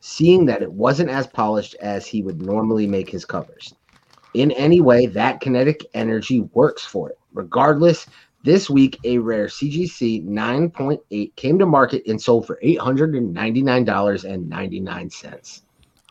[0.00, 3.74] seeing that it wasn't as polished as he would normally make his covers.
[4.34, 7.18] In any way, that kinetic energy works for it.
[7.32, 8.06] Regardless,
[8.42, 15.60] this week a rare CGC 9.8 came to market and sold for $899.99.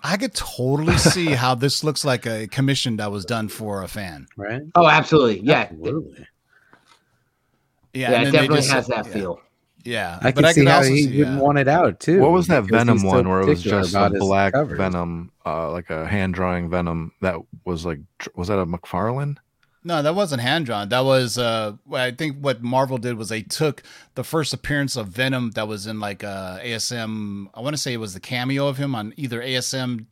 [0.06, 3.88] I could totally see how this looks like a commission that was done for a
[3.88, 4.28] fan.
[4.36, 4.62] Right?
[4.76, 5.40] Oh, absolutely.
[5.42, 5.70] Yeah.
[5.72, 6.28] Absolutely.
[7.94, 9.42] Yeah, Yeah, and it definitely just- has that yeah, feel.
[9.86, 11.42] Yeah, I but can see how he see, wouldn't yeah.
[11.42, 12.22] want it out too.
[12.22, 14.78] What was that Venom so one where it was just a black covers.
[14.78, 18.00] Venom, uh, like a hand drawing Venom that was like,
[18.34, 19.36] was that a McFarlane?
[19.84, 20.88] No, that wasn't hand drawn.
[20.88, 23.84] That was uh I think what Marvel did was they took
[24.16, 27.92] the first appearance of Venom that was in like uh ASM I want to say
[27.92, 30.06] it was the cameo of him on either ASM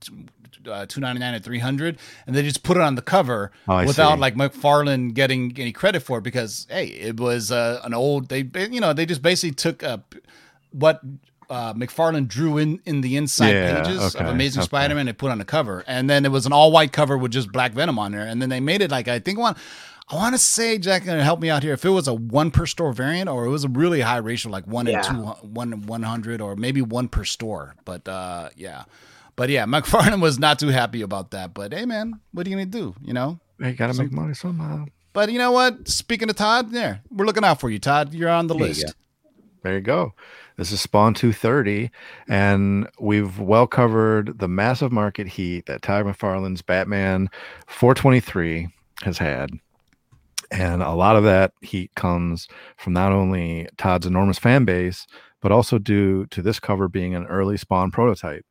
[0.68, 1.98] uh, 299 or 300
[2.28, 4.20] and they just put it on the cover Oh, without see.
[4.22, 8.50] like McFarlane getting any credit for it because hey, it was uh, an old they
[8.70, 9.98] you know, they just basically took uh,
[10.72, 11.02] what
[11.50, 14.66] uh, McFarlane drew in in the inside Yeah, pages okay, of Amazing okay.
[14.68, 15.06] Spider-Man.
[15.06, 17.74] They put on the cover, and then it was an all-white cover with just Black
[17.74, 18.22] Venom on there.
[18.26, 19.56] And then they made it like I think one.
[20.10, 21.74] I want to say, Jack, and help me out here.
[21.74, 24.50] If it was a one per store variant, or it was a really high ratio,
[24.52, 24.96] like one Yeah.
[24.96, 27.76] and two, one and one hundred, or maybe one per store.
[27.86, 28.84] But uh, yeah,
[29.36, 31.54] but yeah, McFarlane was not too happy about that.
[31.54, 32.96] But hey, man, what are you gonna do?
[33.04, 33.40] You know.
[33.60, 34.86] Hey, gotta make money somehow.
[35.14, 35.88] But you know what?
[35.88, 38.14] Speaking of Todd, there we're looking out for you, Todd.
[38.14, 38.86] You're on the There you list.
[38.86, 38.92] go.
[39.64, 40.14] There you go.
[40.58, 41.90] This is Spawn 230,
[42.28, 47.30] and we've well covered the massive market heat that Todd McFarlane's Batman
[47.68, 48.68] 423
[49.04, 49.52] has had.
[50.52, 55.08] And a lot of that heat comes from not only Todd's enormous fan base,
[55.42, 58.46] but also due to this cover being an early Spawn prototype.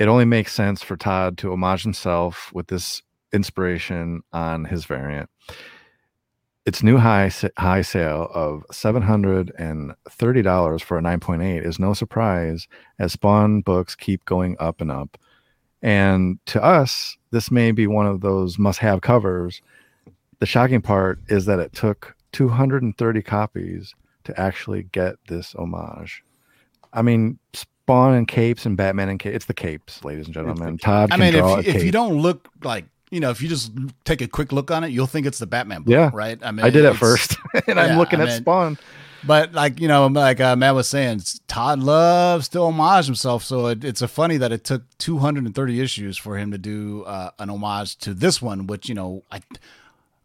[0.00, 3.02] It only makes sense for Todd to homage himself with this
[3.34, 5.28] inspiration on his variant.
[6.64, 11.42] Its new high high sale of seven hundred and thirty dollars for a nine point
[11.42, 12.66] eight is no surprise,
[12.98, 15.18] as Spawn books keep going up and up.
[15.82, 19.60] And to us, this may be one of those must-have covers.
[20.38, 25.16] The shocking part is that it took two hundred and thirty copies to actually get
[25.28, 26.24] this homage.
[26.92, 27.38] I mean,
[27.90, 29.36] Spawn and capes and Batman and capes.
[29.36, 30.78] It's the capes, ladies and gentlemen.
[30.78, 33.72] Todd I mean, if if you don't look like you know, if you just
[34.04, 36.10] take a quick look on it, you'll think it's the Batman book, Yeah.
[36.14, 36.38] right?
[36.42, 38.78] I mean, I did at first, and I'm looking I at Spawn.
[39.26, 43.42] But like you know, like uh, Matt was saying, Todd loves to homage himself.
[43.42, 47.30] So it, it's a funny that it took 230 issues for him to do uh,
[47.40, 49.40] an homage to this one, which you know, I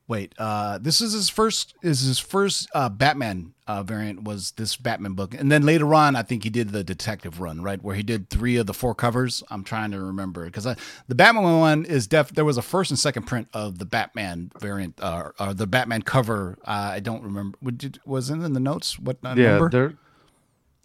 [0.07, 0.33] wait.
[0.37, 1.73] Uh, this is his first.
[1.81, 6.15] Is his first uh, Batman uh, variant was this Batman book, and then later on,
[6.15, 8.93] I think he did the detective run, right, where he did three of the four
[8.93, 9.43] covers.
[9.49, 12.29] I'm trying to remember because the Batman one is def.
[12.33, 16.01] There was a first and second print of the Batman variant, uh, or the Batman
[16.03, 16.57] cover.
[16.63, 17.57] Uh, I don't remember.
[18.05, 18.99] Was it in the notes?
[18.99, 19.69] What Yeah, number?
[19.69, 19.93] they're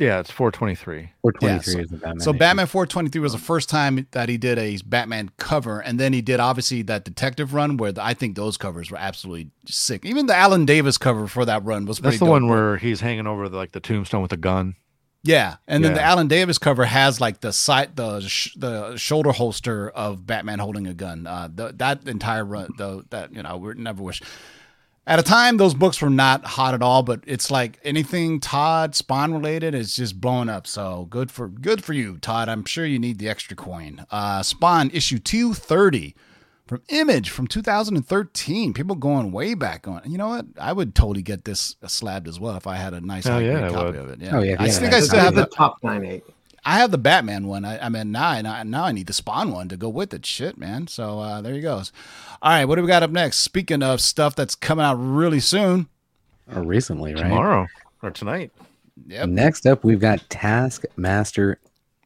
[0.00, 1.10] yeah, it's 423.
[1.22, 2.20] Or 23 Yeah, so- is the Batman.
[2.20, 2.38] So issue.
[2.38, 6.22] Batman 423 was the first time that he did a Batman cover, and then he
[6.22, 10.04] did obviously that detective run where the, I think those covers were absolutely sick.
[10.04, 12.32] Even the Alan Davis cover for that run was pretty That's the dope.
[12.32, 14.74] one where he's hanging over the, like the tombstone with a gun.
[15.22, 19.32] yeah, and then the Alan Davis cover has like the side the sh- the shoulder
[19.32, 21.26] holster of Batman holding a gun.
[21.26, 24.22] Uh, the, that entire run, though, that you know, we never wish.
[25.10, 28.94] At a time, those books were not hot at all, but it's like anything Todd
[28.94, 30.68] Spawn related is just blowing up.
[30.68, 32.48] So good for good for you, Todd.
[32.48, 34.06] I'm sure you need the extra coin.
[34.08, 36.14] Uh, Spawn issue 230
[36.64, 38.72] from Image from 2013.
[38.72, 40.00] People going way back on.
[40.06, 40.46] You know what?
[40.56, 43.68] I would totally get this slabbed as well if I had a nice Oh, yeah,
[43.68, 43.96] copy would.
[43.96, 44.20] of it.
[44.20, 44.36] Yeah.
[44.38, 46.22] Oh, yeah, I you think i still have the the top nine eight.
[46.64, 47.64] I have the Batman one.
[47.64, 50.26] I, I mean, now I now I need the Spawn one to go with it.
[50.26, 50.86] Shit, man.
[50.86, 51.92] So uh, there you goes.
[52.42, 53.38] All right, what do we got up next?
[53.38, 55.88] Speaking of stuff that's coming out really soon.
[56.54, 57.22] Or recently, right?
[57.22, 57.66] Tomorrow
[58.02, 58.50] or tonight.
[59.06, 59.28] Yep.
[59.28, 61.58] Next up, we've got Taskmaster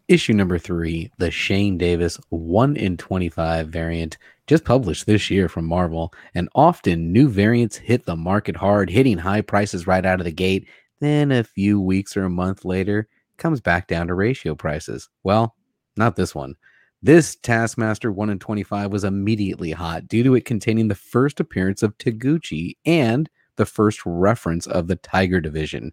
[0.08, 5.64] issue number three, the Shane Davis 1 in 25 variant just published this year from
[5.64, 10.24] Marvel, and often new variants hit the market hard, hitting high prices right out of
[10.24, 10.68] the gate.
[11.00, 15.08] Then a few weeks or a month later, comes back down to ratio prices.
[15.22, 15.54] Well,
[15.96, 16.56] not this one.
[17.02, 21.82] This Taskmaster 1 in 25 was immediately hot due to it containing the first appearance
[21.82, 25.92] of Taegukgi and the first reference of the Tiger Division,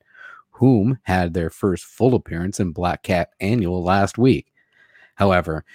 [0.52, 4.54] whom had their first full appearance in Black Cat Annual last week.
[5.16, 5.66] However,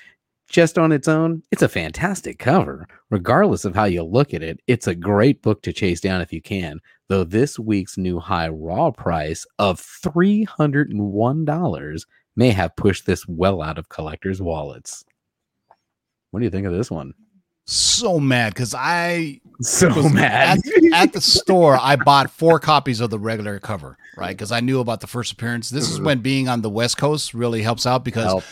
[0.49, 2.87] just on its own, it's a fantastic cover.
[3.11, 6.33] Regardless of how you look at it, it's a great book to chase down if
[6.33, 6.81] you can.
[7.09, 12.05] Though this week's new high raw price of $301
[12.37, 15.05] may have pushed this well out of collectors' wallets.
[16.31, 17.15] What do you think of this one?
[17.69, 20.59] So mad because I So mad.
[20.59, 24.37] At, at the store, I bought four copies of the regular cover, right?
[24.37, 25.71] Because I knew about the first appearance.
[25.71, 28.45] This is when being on the West Coast really helps out because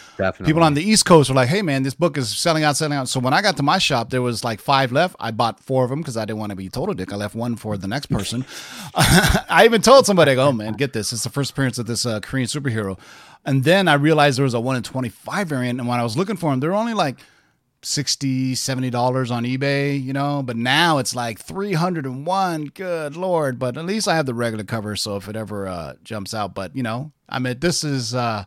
[0.45, 2.97] people on the East Coast were like, "Hey, man, this book is selling out, selling
[2.99, 5.15] out." So when I got to my shop, there was like five left.
[5.21, 7.13] I bought four of them because I didn't want to be total dick.
[7.13, 8.45] I left one for the next person.
[8.97, 11.13] I even told somebody, I go, "Oh man, get this!
[11.13, 12.99] It's the first appearance of this uh, Korean superhero."
[13.45, 16.03] And then I realized there was a one in twenty five variant, and when I
[16.03, 17.19] was looking for them, they're only like
[17.85, 23.77] 60 70 dollars on ebay you know but now it's like 301 good lord but
[23.77, 26.75] at least i have the regular cover so if it ever uh, jumps out but
[26.75, 28.45] you know i mean this is uh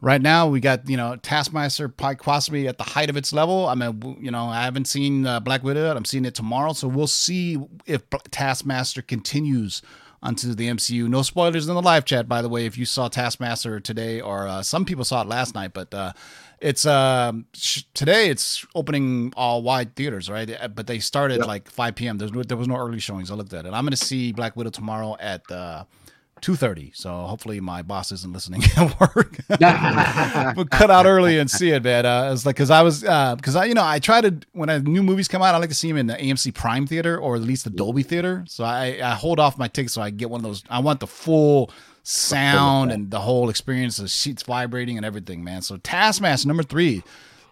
[0.00, 3.74] right now we got you know taskmaster possibly at the height of its level i
[3.74, 5.96] mean you know i haven't seen uh, black widow yet.
[5.96, 9.80] i'm seeing it tomorrow so we'll see if taskmaster continues
[10.22, 11.08] onto the MCU.
[11.08, 12.64] No spoilers in the live chat, by the way.
[12.64, 16.12] If you saw Taskmaster today, or uh, some people saw it last night, but uh,
[16.62, 18.28] it's um, sh- today.
[18.30, 20.48] It's opening all wide theaters, right?
[20.50, 21.46] Uh, But they started Yep.
[21.46, 22.18] like 5 p.m.
[22.18, 23.30] There's no, there was no early showings.
[23.30, 23.72] I looked at it.
[23.74, 25.84] I'm going to see Black Widow tomorrow at uh,
[26.40, 26.90] 2:30.
[26.96, 29.36] So hopefully my boss isn't listening at work.
[29.48, 32.04] but cut out early and see it, man.
[32.06, 34.78] Uh, it's like because I was because I you know I try to when I,
[34.78, 37.36] new movies come out, I like to see them in the AMC Prime theater or
[37.36, 38.44] at least the Dolby theater.
[38.48, 40.64] So I, I hold off my tickets so I get one of those.
[40.68, 41.70] I want the full
[42.02, 45.62] sound and the whole experience, the sheets vibrating and everything, man.
[45.62, 47.02] So Taskmaster number three.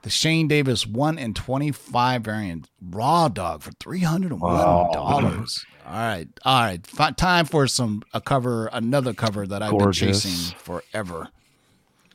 [0.03, 4.55] The Shane Davis one in twenty five variant raw dog for three hundred and one
[4.55, 5.67] dollars.
[5.87, 6.87] All right, all right.
[6.87, 10.01] Fi- time for some a cover, another cover that I've Gorgeous.
[10.01, 11.29] been chasing forever.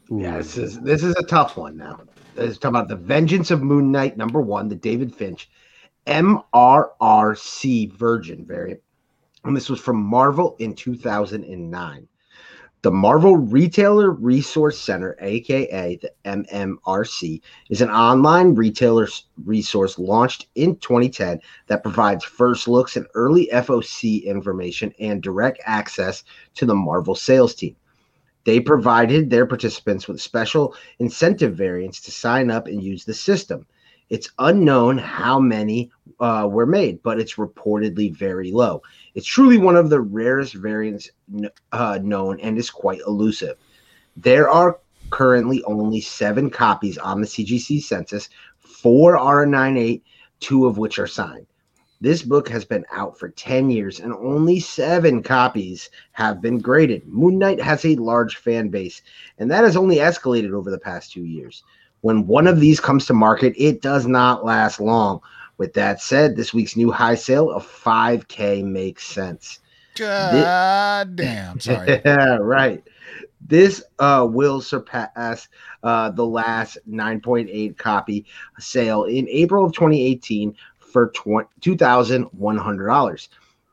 [0.10, 2.00] Yeah, this is this is a tough one now.
[2.34, 5.48] This is talking about the Vengeance of Moon Knight number one, the David Finch
[6.08, 8.82] MRRC Virgin variant,
[9.44, 12.08] and this was from Marvel in 2009.
[12.86, 19.08] The Marvel Retailer Resource Center, aka the MMRC, is an online retailer
[19.44, 26.24] resource launched in 2010 that provides first looks and early FOC information and direct access
[26.54, 27.76] to the Marvel sales team.
[28.44, 33.66] They provided their participants with special incentive variants to sign up and use the system.
[34.12, 38.84] It's unknown how many uh, were made, but it's reportedly very low.
[39.16, 41.10] It's truly one of the rarest variants
[41.72, 43.58] uh, known and is quite elusive.
[44.18, 48.30] There are currently only seven copies on the CGC census.
[48.60, 50.02] Four are a 9.8,
[50.42, 51.48] two of which are signed.
[52.02, 57.08] This book has been out for 10 years and only seven copies have been graded.
[57.08, 59.02] Moon Knight has a large fan base,
[59.40, 61.64] and that has only escalated over the past two years.
[62.02, 65.22] When one of these comes to market, it does not last long.
[65.58, 69.60] With that said, this week's new high sale of 5K makes sense.
[69.96, 71.60] God damn.
[71.60, 72.02] Sorry.
[72.06, 72.84] Yeah, right.
[73.48, 75.48] This uh, will surpass
[75.84, 78.26] uh, the last 9.8 copy
[78.60, 83.28] sale in April of 2018 for $2,100.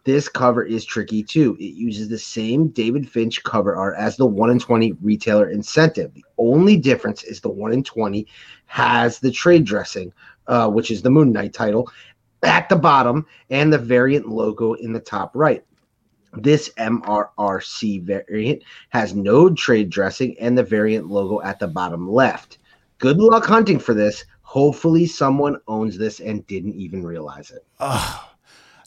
[0.04, 1.56] This cover is tricky too.
[1.60, 6.12] It uses the same David Finch cover art as the 1 in 20 retailer incentive.
[6.12, 8.26] The only difference is the 1 in 20
[8.66, 10.12] has the trade dressing,
[10.46, 11.90] uh, which is the Moon Knight title,
[12.42, 15.64] at the bottom and the variant logo in the top right.
[16.34, 22.58] This MRRC variant has no trade dressing and the variant logo at the bottom left.
[22.98, 24.24] Good luck hunting for this.
[24.42, 27.64] Hopefully, someone owns this and didn't even realize it.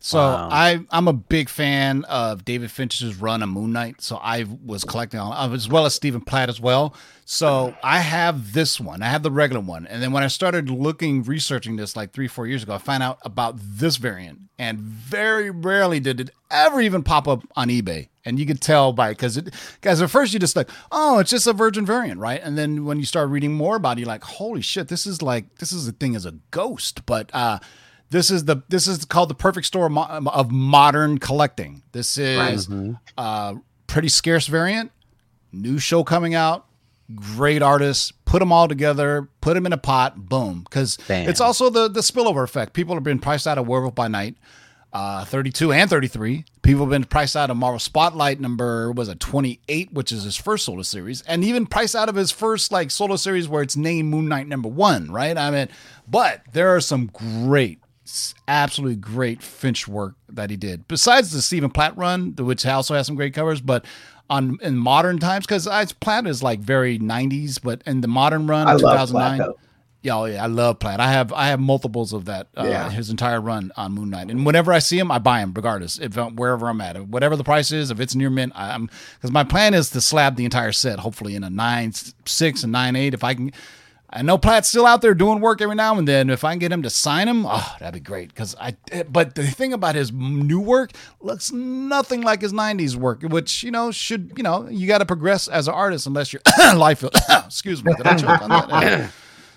[0.06, 0.49] So Wow.
[0.51, 4.03] I I'm a big fan of David Finch's run of Moon Knight.
[4.03, 6.93] So I was collecting all uh, as well as Stephen Platt as well.
[7.26, 9.01] So I have this one.
[9.01, 9.88] I have the regular one.
[9.88, 13.01] And then when I started looking researching this like three four years ago, I found
[13.01, 14.41] out about this variant.
[14.60, 18.10] And very rarely did it ever even pop up on eBay.
[18.26, 21.32] And you could tell by because it guys at first you just like oh it's
[21.32, 24.08] just a virgin variant right and then when you start reading more about it you're
[24.08, 27.60] like holy shit this is like this is a thing as a ghost but uh
[28.16, 29.86] this is the this is called the perfect store
[30.30, 31.84] of modern collecting.
[31.91, 32.68] This is
[33.18, 33.55] uh
[33.88, 34.91] pretty scarce variant.
[35.51, 36.66] New show coming out.
[37.13, 38.13] Great artist.
[38.26, 40.61] Put them all together, put them in a pot, boom.
[40.63, 40.97] Because
[41.28, 42.74] it's also the the spillover effect.
[42.74, 44.36] People have been priced out of Werewolf by Night,
[44.93, 46.45] uh, 32 and 33.
[46.61, 50.38] People have been priced out of Marvel Spotlight number was it 28, which is his
[50.38, 53.76] first solo series, and even priced out of his first like solo series where it's
[53.76, 55.11] named Moon Knight number one.
[55.11, 55.38] Right?
[55.38, 55.68] I mean,
[56.07, 57.80] but there are some great
[58.47, 60.88] absolutely great Finch work that he did.
[60.88, 63.86] Besides the Stephen Platt run, the- which also has some great covers, but
[64.30, 65.68] on in modern times, because
[65.99, 69.38] Platt is like very '90s, but in the modern run, I 2009.
[69.38, 69.60] Platt, though.
[70.01, 70.99] Yeah, oh yeah, I love Platt.
[70.99, 72.47] I have I have multiples of that.
[72.56, 72.89] Uh, Yeah.
[72.91, 75.97] his entire run on Moon Knight, and whenever I see him, I buy him regardless
[75.99, 77.89] if I'm, wherever I'm at, whatever the price is.
[77.89, 81.36] If it's near mint, I'm because my plan is to slab the entire set, hopefully
[81.36, 81.91] in a nine
[82.26, 83.16] six and nine eight.
[83.16, 83.51] If I can,
[84.16, 86.30] I know Platt's still out there doing work every now and then.
[86.30, 88.30] If I can get him to sign him, oh, that'd be great.
[88.30, 88.78] Because I,
[89.09, 93.72] but the thing about his new work looks nothing like his '90s work, which you
[93.72, 96.41] know should you know you got to progress as an artist unless your
[96.76, 97.03] life.
[97.45, 99.11] excuse me, did I choke on that?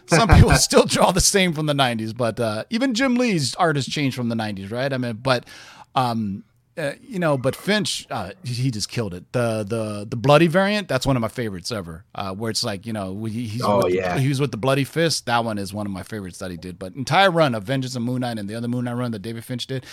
[0.06, 3.76] Some people still draw the same from the '90s, but uh, even Jim Lee's art
[3.76, 4.92] has changed from the '90s, right?
[4.92, 5.46] I mean, but.
[5.94, 6.44] Um,
[6.78, 9.30] uh, you know, but Finch, uh, he just killed it.
[9.32, 12.04] The the the bloody variant, that's one of my favorites ever.
[12.14, 14.18] Uh, where it's like, you know, he, he's Oh, with, yeah.
[14.18, 15.26] he was with the bloody fist.
[15.26, 16.78] That one is one of my favorites that he did.
[16.78, 19.20] But entire run of Vengeance and Moon Knight and the other Moon Knight run that
[19.22, 19.84] David Finch did.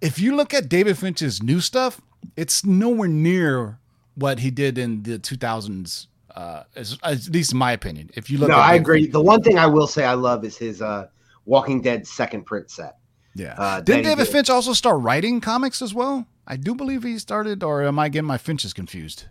[0.00, 2.00] If you look at David Finch's new stuff,
[2.36, 3.78] it's nowhere near
[4.14, 6.06] what he did in the 2000s.
[6.34, 8.10] Uh, as, at least in my opinion.
[8.14, 9.00] If you look, No, I David agree.
[9.02, 11.06] Finch- The one thing I will say I love is his uh,
[11.46, 12.96] Walking Dead second print set.
[13.34, 13.54] Yeah.
[13.58, 14.32] Uh, Didn't David did.
[14.32, 16.26] Finch also start writing comics as well?
[16.46, 19.24] I do believe he started, or am I getting my Finches confused?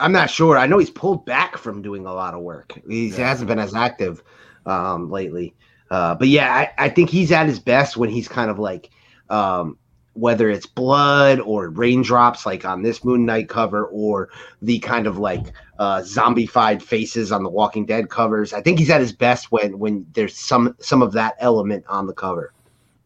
[0.00, 0.56] I'm not sure.
[0.56, 2.80] I know he's pulled back from doing a lot of work.
[2.88, 4.22] He hasn't been as active
[4.64, 5.54] um, lately.
[5.90, 8.90] Uh, but yeah, I, I think he's at his best when he's kind of like,
[9.28, 9.76] um,
[10.14, 14.30] whether it's blood or raindrops, like on this Moon Knight cover, or
[14.62, 18.52] the kind of like uh, zombified faces on the Walking Dead covers.
[18.52, 22.06] I think he's at his best when when there's some some of that element on
[22.06, 22.52] the cover.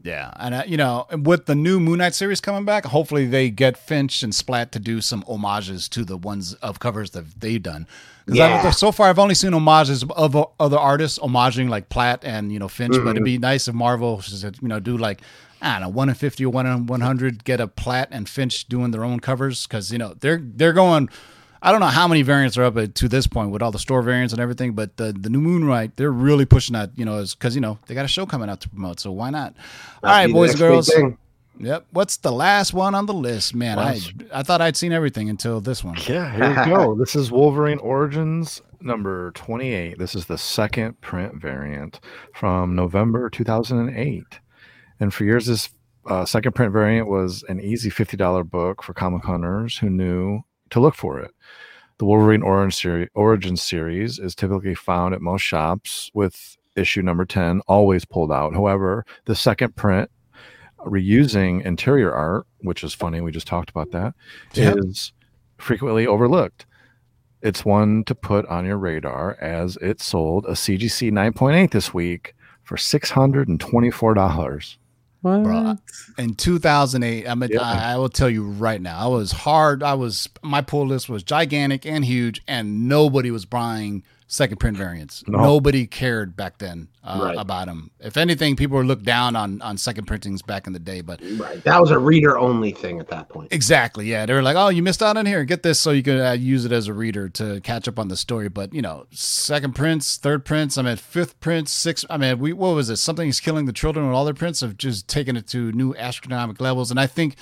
[0.04, 3.48] Yeah, and uh, you know, with the new Moon Knight series coming back, hopefully they
[3.48, 7.62] get Finch and Splat to do some homages to the ones of covers that they've
[7.62, 7.86] done.
[8.26, 8.70] Because Yeah.
[8.70, 12.58] so far, I've only seen homages of o- other artists homaging like Platt and you
[12.58, 12.94] know Finch.
[13.02, 15.22] But it'd be nice if Marvel, should, you know, do like
[15.62, 18.28] I don't know, one in fifty or one in one hundred, get a Platt and
[18.28, 21.08] Finch doing their own covers because you know they're they're going.
[21.64, 23.78] I don't know how many variants are up at, to this point with all the
[23.78, 27.06] store variants and everything, but the the new Moon Knight, they're really pushing that, you
[27.06, 29.54] know, because you know they got a show coming out to promote, so why not?
[30.02, 30.88] All right, That'd be the boys and girls.
[30.88, 31.18] thing.
[31.60, 31.86] Yep.
[31.92, 33.78] What's the last one on the list, man?
[33.78, 33.98] I
[34.32, 35.96] I thought I'd seen everything until this one.
[36.06, 36.94] Yeah, here we go.
[36.96, 39.98] This is Wolverine Origins number 28.
[39.98, 41.98] This is the second print variant
[42.34, 44.22] from November 2008.
[45.00, 45.70] And for years, this
[46.06, 50.80] uh, second print variant was an easy $50 book for comic hunters who knew to
[50.80, 51.30] look for it.
[51.98, 57.24] The Wolverine Orange series, Origins series is typically found at most shops with issue number
[57.24, 58.52] 10 always pulled out.
[58.52, 60.10] However, the second print
[60.78, 64.14] reusing interior art, which is funny, we just talked about that,
[64.54, 65.12] is
[65.58, 66.66] frequently overlooked.
[67.42, 72.34] It's one to put on your radar as it sold a CGC 9.8 this week
[72.62, 74.76] for $624.
[75.24, 75.42] What?
[75.42, 75.78] Bro,
[76.18, 77.62] in 2008 i mean Yeah.
[77.62, 81.08] I, I will tell you right now i was hard i was my pull list
[81.08, 85.38] was gigantic and huge and nobody was buying second print variants No.
[85.38, 87.36] nobody cared back then uh, Right.
[87.38, 90.78] about them if anything people were looked down on on second printings back in the
[90.78, 91.62] day but Right.
[91.64, 93.52] That was a reader only thing at that point.
[93.52, 94.06] Exactly.
[94.10, 95.44] Yeah, they were like, "Oh, you missed out on here.
[95.44, 98.08] Get this, so you can uh, use it as a reader to catch up on
[98.08, 100.78] the story." But you know, second prints, third prints.
[100.78, 102.04] I mean, fifth prints, sixth.
[102.08, 102.96] I mean, we what was it?
[102.96, 104.06] Something's killing the children.
[104.06, 106.90] With all their prints have just taken it to new astronomical levels.
[106.90, 107.36] And I think,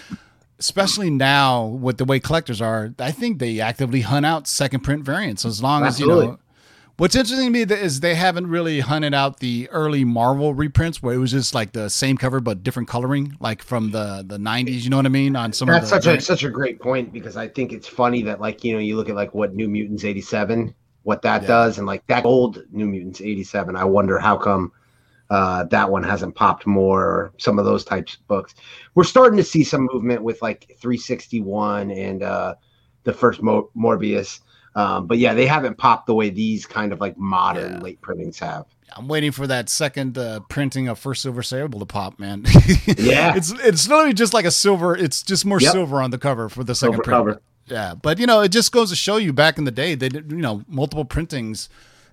[0.58, 5.04] especially now with the way collectors are, I think they actively hunt out second print
[5.04, 6.38] variants as long as you know.
[7.02, 11.12] What's interesting to me is they haven't really hunted out the early Marvel reprints where
[11.12, 14.84] it was just like the same cover but different coloring, like from the the '90s.
[14.84, 15.34] You know what I mean?
[15.34, 17.88] On some That's of the such a such a great point because I think it's
[17.88, 21.22] funny that like you know you look at like what New Mutants eighty seven what
[21.22, 21.48] that Yeah.
[21.48, 23.74] does and like that old New Mutants eighty seven.
[23.74, 24.70] I wonder how come
[25.28, 28.54] uh, that one hasn't popped more or some of those types of books.
[28.94, 32.54] We're starting to see some movement with like three sixty one and uh,
[33.02, 34.38] the first Mo- Morbius.
[34.74, 37.80] Um, but yeah, they haven't popped the way these kind of like modern Yeah.
[37.80, 38.64] late printings have.
[38.96, 42.44] I'm waiting for that second uh, printing of First Silver Sable to pop, man.
[42.98, 43.34] Yeah.
[43.36, 44.96] it's it's literally just like a silver.
[44.96, 45.72] It's just more Yep.
[45.72, 47.16] silver on the cover for the second Silver print.
[47.16, 47.42] cover.
[47.66, 50.08] Yeah, but you know, it just goes to show you back in the day, they
[50.08, 51.68] did, you know, multiple printings.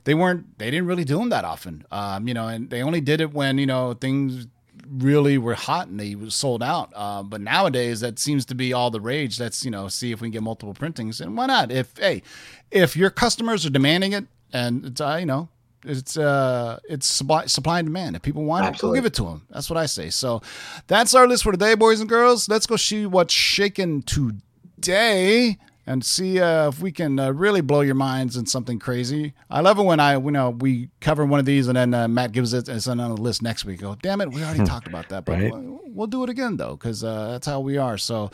[0.05, 0.57] They weren't.
[0.57, 1.83] They didn't really do them that often.
[1.91, 4.47] Um, you know, and they only did it when you know things
[4.91, 6.91] really were hot and they sold out.
[6.95, 9.39] Uh, but nowadays, that seems to be all the rage.
[9.39, 11.71] Let's you know see if we can get multiple printings, and why not?
[11.71, 12.23] If hey,
[12.71, 15.49] if your customers are demanding it, and it's uh, you know
[15.85, 18.15] it's uh it's supply, supply and demand.
[18.15, 18.99] If people want Absolutely.
[18.99, 19.45] it, go give it to them.
[19.49, 20.09] That's what I say.
[20.09, 20.41] So
[20.87, 22.49] that's our list for today, boys and girls.
[22.49, 25.57] Let's go see what's shaking today
[25.89, 29.33] and see uh, if we can uh, really blow your minds in something crazy.
[29.49, 32.07] I love it when I you know we cover one of these and then uh,
[32.07, 33.81] Matt gives it it's on the list next week.
[33.81, 35.51] Go, damn it, we already talked about that, but Right.
[35.51, 37.97] we'll, we'll do it again though because uh, that's how we are.
[37.97, 38.29] So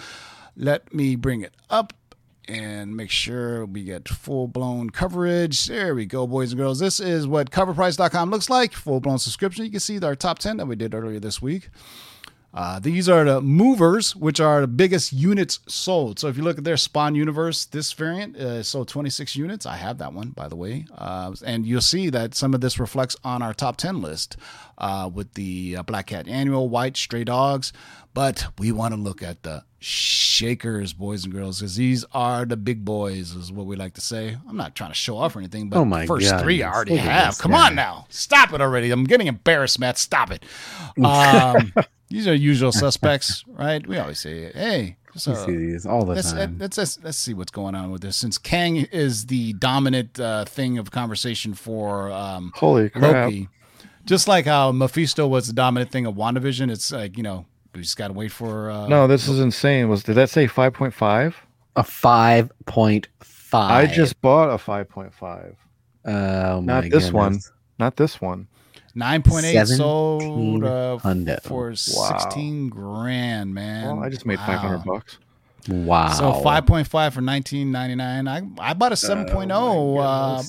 [0.58, 1.94] let me bring it up
[2.48, 5.66] and make sure we get full blown coverage.
[5.66, 6.80] There we go, boys and girls.
[6.80, 8.74] This is what coverprice.com looks like.
[8.74, 9.64] Full blown subscription.
[9.66, 11.70] You can see our top 10 that we did earlier this week.
[12.56, 16.18] Uh, these are the movers, which are the biggest units sold.
[16.18, 19.66] So if you look at their Spawn Universe, this variant uh, sold 26 units.
[19.66, 20.86] I have that one, by the way.
[20.98, 24.38] Uh, and you'll see that some of this reflects on our top 10 list
[24.78, 27.74] uh, with the uh, Black Cat Annual, White, Stray Dogs.
[28.14, 32.58] But we want to look at the shakers, boys and girls, because these are the
[32.58, 34.36] big boys, is what we like to say.
[34.50, 36.96] I'm not trying to show off or anything, but Oh my first three I already
[36.96, 37.34] have.
[37.34, 38.08] this Come on now.
[38.10, 38.90] Stop it already.
[38.90, 40.00] I'm getting embarrassed, Matt.
[40.00, 40.44] Stop it.
[41.04, 41.72] Um,
[42.10, 43.86] these are usual suspects, right?
[43.86, 46.58] We always say, hey, just, We uh, see these all the let's, time.
[46.58, 48.18] let's, let's, let's see what's going on with this.
[48.18, 53.28] Since Kang is the dominant uh, thing of conversation for um, Holy crap!
[53.30, 53.50] Loki,
[54.04, 57.46] just like how Mephisto was the dominant thing of WandaVision, it's like, you know,
[57.76, 58.70] we just got to wait for.
[58.72, 59.90] Uh, No, this is insane.
[59.90, 61.36] Was did that say five point five?
[61.76, 63.90] a five point five.
[63.90, 65.56] I just bought a five point five.
[66.06, 67.40] oh my Not my this one.
[67.78, 68.48] Not this one.
[68.96, 71.42] 9.8 sold uh, hundo.
[71.44, 73.98] for 16 grand, man.
[73.98, 74.46] Well, I just made Wow.
[74.46, 75.18] five hundred bucks.
[75.68, 76.10] Wow.
[76.14, 78.30] So 5.5 for 19.99.
[78.30, 80.44] I I bought a 7.0 Oh, my uh,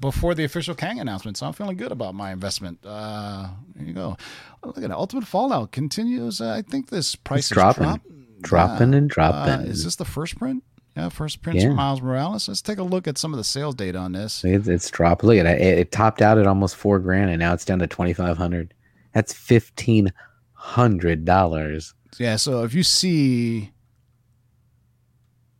[0.00, 2.78] before the official Kang announcement, so I'm feeling good about my investment.
[2.84, 4.16] Uh, there you go.
[4.62, 4.92] Oh, look at that.
[4.92, 6.40] Ultimate Fallout continues.
[6.40, 7.84] Uh, I think this price It's is dropping.
[7.84, 8.00] drop-
[8.40, 9.66] Dropping and Uh, dropping.
[9.66, 10.62] is this the first print?
[10.96, 11.68] Yeah, first print Yeah.
[11.68, 12.46] for Miles Morales.
[12.48, 14.44] Let's take a look at some of the sales data on this.
[14.44, 15.22] It's, it's dropped.
[15.24, 15.60] Look at it.
[15.60, 15.78] it.
[15.78, 18.74] It topped out at almost four grand, and now it's down to twenty five hundred.
[19.12, 20.12] That's fifteen
[20.52, 21.94] hundred dollars.
[22.18, 23.70] Yeah, so if you see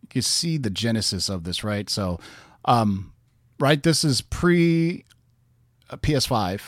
[0.02, 1.88] you can see the genesis of this, right?
[1.90, 2.18] So
[2.64, 3.12] um
[3.60, 5.04] right this is pre
[5.90, 6.60] uh, PS5,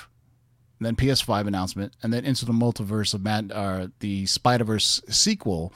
[0.87, 5.73] then PS5 announcement, and then into the multiverse of Matt uh the Spider-Verse sequel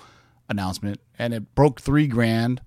[0.49, 2.61] announcement and it broke 3 grand.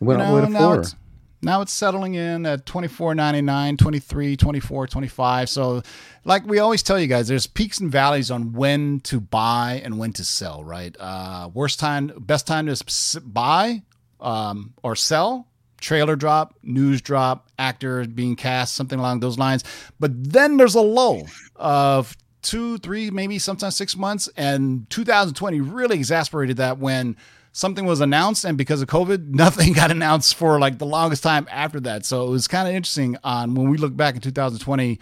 [0.00, 0.80] It went all the way to now four.
[0.80, 0.94] it's
[1.42, 5.82] now it's settling in at 24.99 23 24 25 so
[6.24, 9.98] like we always tell you guys there's peaks and valleys on when to buy and
[9.98, 13.82] when to sell right uh worst time best time to buy
[14.20, 15.48] um or sell
[15.82, 19.62] trailer drop news drop actor being cast something along those lines
[20.00, 21.26] but then there's a lull
[21.56, 27.16] of two three maybe sometimes six months and 2020 really exasperated that when
[27.52, 31.46] something was announced and because of covid nothing got announced for like the longest time
[31.50, 34.98] after that so it was kind of interesting on when we look back in 2020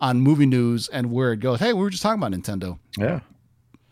[0.00, 3.20] on movie news and where it goes hey we were just talking about nintendo Yeah.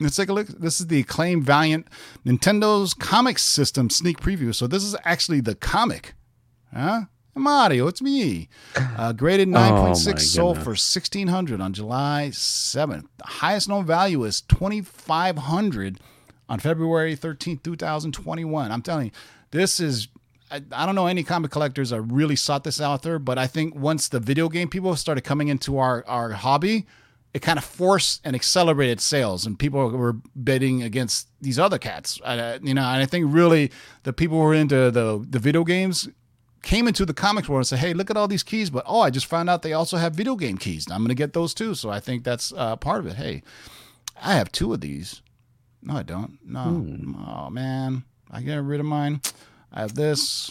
[0.02, 0.46] Let's take a look.
[0.48, 1.86] This is the acclaimed Valiant
[2.24, 4.54] Nintendo's comic system sneak preview.
[4.54, 6.14] So this is actually the comic.
[6.74, 7.02] Huh?
[7.34, 8.48] Mario, it's me.
[8.76, 13.06] Uh, graded Oh, 9.6 my sold for 1600 on July 7th.
[13.18, 16.00] The highest known value is 2500
[16.48, 18.72] on February 13th, 2021.
[18.72, 19.12] I'm telling you,
[19.52, 20.08] this is
[20.50, 23.46] I, I don't know any comic collectors that really sought this out there, but I
[23.46, 26.86] think once the video game people started coming into our, our hobby,
[27.32, 32.20] it kind of forced and accelerated sales, and people were bidding against these other cats.
[32.24, 33.70] Uh, you know, and I think really
[34.02, 36.08] the people who were into the the video games
[36.62, 39.00] came into the comics world and said, "Hey, look at all these keys!" But oh,
[39.00, 40.86] I just found out they also have video game keys.
[40.90, 41.74] I'm going to get those too.
[41.74, 43.14] So I think that's uh, part of it.
[43.16, 43.42] Hey,
[44.20, 45.22] I have two of these.
[45.82, 46.38] No, I don't.
[46.44, 46.86] No.
[47.26, 49.20] Oh man, I get rid of mine.
[49.72, 50.50] I have this.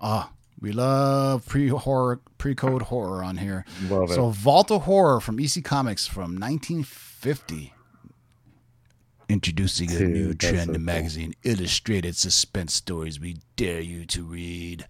[0.00, 0.30] Ah,
[0.60, 3.64] we love pre horror, pre code horror on here.
[3.88, 4.14] Love it.
[4.14, 7.72] So Vault of Horror from EC Comics from 1950.
[9.28, 10.80] Introducing a Dude, new trend so cool.
[10.80, 14.86] magazine, illustrated suspense stories we dare you to read.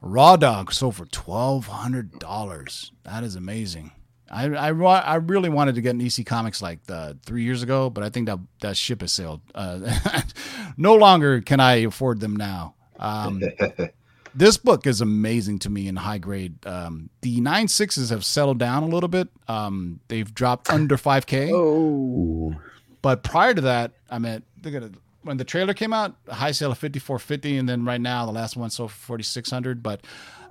[0.00, 2.90] Raw Dog sold for twelve hundred dollars.
[3.04, 3.92] That is amazing.
[4.30, 7.90] I, I I really wanted to get an EC Comics like the, three years ago,
[7.90, 9.40] but I think that that ship has sailed.
[9.54, 9.98] Uh,
[10.76, 12.74] no longer can I afford them now.
[12.98, 13.42] Um,
[14.34, 16.64] this book is amazing to me in high grade.
[16.64, 19.28] Um, the nine sixes have settled down a little bit.
[19.48, 21.50] Um, they've dropped under five k.
[21.52, 22.54] Oh,
[23.02, 24.94] But prior to that, I mean, look at it.
[25.22, 28.00] When the trailer came out, a high sale of fifty four fifty, and then right
[28.00, 29.82] now the last one sold for forty six hundred.
[29.82, 30.02] But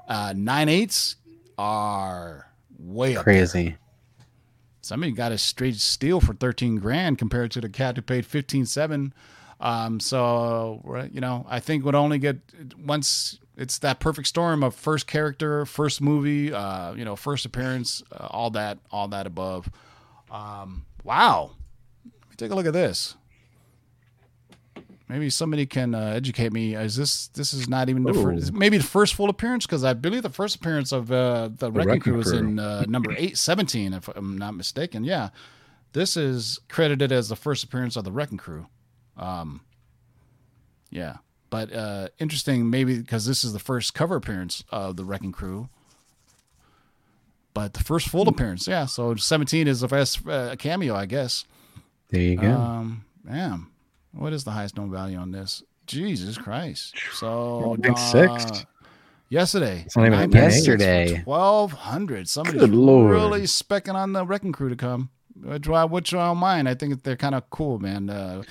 [0.08, 1.16] uh, nine eights
[1.58, 2.48] are
[2.78, 3.26] way up.
[3.26, 3.34] there.
[3.36, 3.78] crazy.
[4.82, 8.66] Somebody got a straight steal for thirteen grand compared to the cat who paid fifteen
[8.66, 9.14] seven.
[9.60, 10.82] Um, so
[11.12, 12.38] you know, I think would only get
[12.78, 18.02] once it's that perfect storm of first character, first movie, uh, you know, first appearance,
[18.12, 19.70] uh, all that, all that above.
[20.32, 21.52] Um, wow,
[22.40, 23.16] take a look at this.
[25.08, 26.76] Maybe somebody can uh, educate me.
[26.76, 28.54] Is this this is not even the first?
[28.54, 31.90] Maybe the first full appearance because I believe the first appearance of uh, the, Wrecking,
[31.90, 35.04] Wrecking Crew was in uh, number eight seventeen, if I'm not mistaken.
[35.04, 35.30] Yeah,
[35.94, 38.68] this is credited as the first appearance of the Wrecking Crew.
[39.18, 39.62] Um,
[40.92, 41.18] yeah,
[41.50, 45.70] but uh, interesting, maybe because this is the first cover appearance of the Wrecking Crew.
[47.56, 48.86] But the first full appearance, yeah.
[48.86, 51.46] So 17 is the first uh, cameo, I guess.
[52.10, 52.52] There you go.
[52.52, 53.68] Um, man,
[54.12, 55.64] what is the highest known value on this?
[55.86, 56.96] Jesus Christ!
[57.14, 58.46] So Nine six.
[58.46, 58.64] uh,
[59.30, 61.22] yesterday, It's not even nine nine six, Yesterday.
[61.24, 62.28] twelve hundred.
[62.30, 63.12] Somebody's Good Lord.
[63.12, 65.10] really specking on the Wrecking Crew to come.
[65.42, 66.68] Which I which I don't mind.
[66.70, 68.10] I think they're kind of cool, man.
[68.10, 68.44] Uh,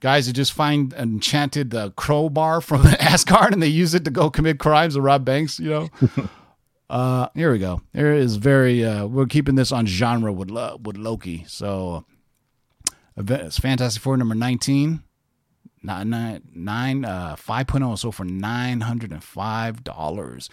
[0.00, 4.10] guys who just find an enchanted uh, crowbar from Asgard and they use it to
[4.10, 5.58] go commit crimes or rob banks.
[5.60, 5.88] You know.
[6.90, 7.80] uh, here we go.
[7.92, 8.84] There is very.
[8.84, 11.44] Uh, we're keeping this on genre with with Loki.
[11.48, 12.04] So,
[13.16, 15.02] it's Fantastic Four number nineteen.
[15.82, 20.48] Nine, nine, nine, uh, 5.0 so for $905.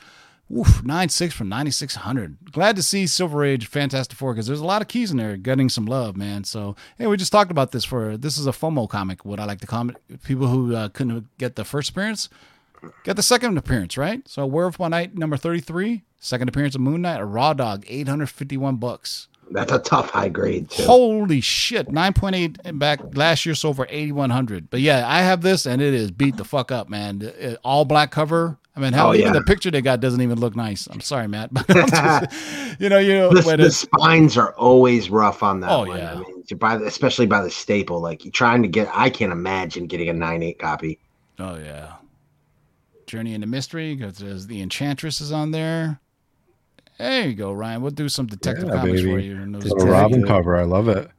[0.56, 4.66] Oof, nine six for 9600 Glad to see Silver Age Fantastic Four because there's a
[4.66, 6.44] lot of keys in there getting some love, man.
[6.44, 9.46] So, hey, we just talked about this for this is a FOMO comic, what I
[9.46, 9.96] like to call it.
[10.24, 12.30] People who uh, couldn't get the first appearance
[13.04, 14.22] get the second appearance, right?
[14.28, 18.76] So, Werewolf by Night number 33, second appearance of Moon Knight, a Raw Dog, 851
[18.76, 19.28] bucks.
[19.52, 20.84] That's a tough high grade too.
[20.84, 24.70] Holy shit, 9.8 back last year sold for 8100.
[24.70, 27.22] But yeah, I have this and it is beat the fuck up, man.
[27.22, 28.58] It- all black cover.
[28.76, 30.88] I mean, hell, Oh, even the picture they got doesn't even look nice.
[30.88, 35.12] I'm sorry, Matt, but just- you know, you know, the, when the spines are always
[35.12, 35.98] rough on that Oh, one.
[36.00, 36.14] yeah.
[36.14, 38.00] I mean, buy the, especially by the staple.
[38.00, 40.98] Like you're trying to get, I can't imagine getting a nine eight copy.
[41.40, 41.94] oh yeah,
[43.06, 46.00] Journey into Mystery because there's the Enchantress is on there.
[46.98, 47.82] There you go, Ryan.
[47.82, 49.12] We'll do some detective Yeah, comics baby.
[49.12, 49.36] for you.
[49.42, 49.90] and those The Detective.
[49.92, 51.10] Robin cover, I love it.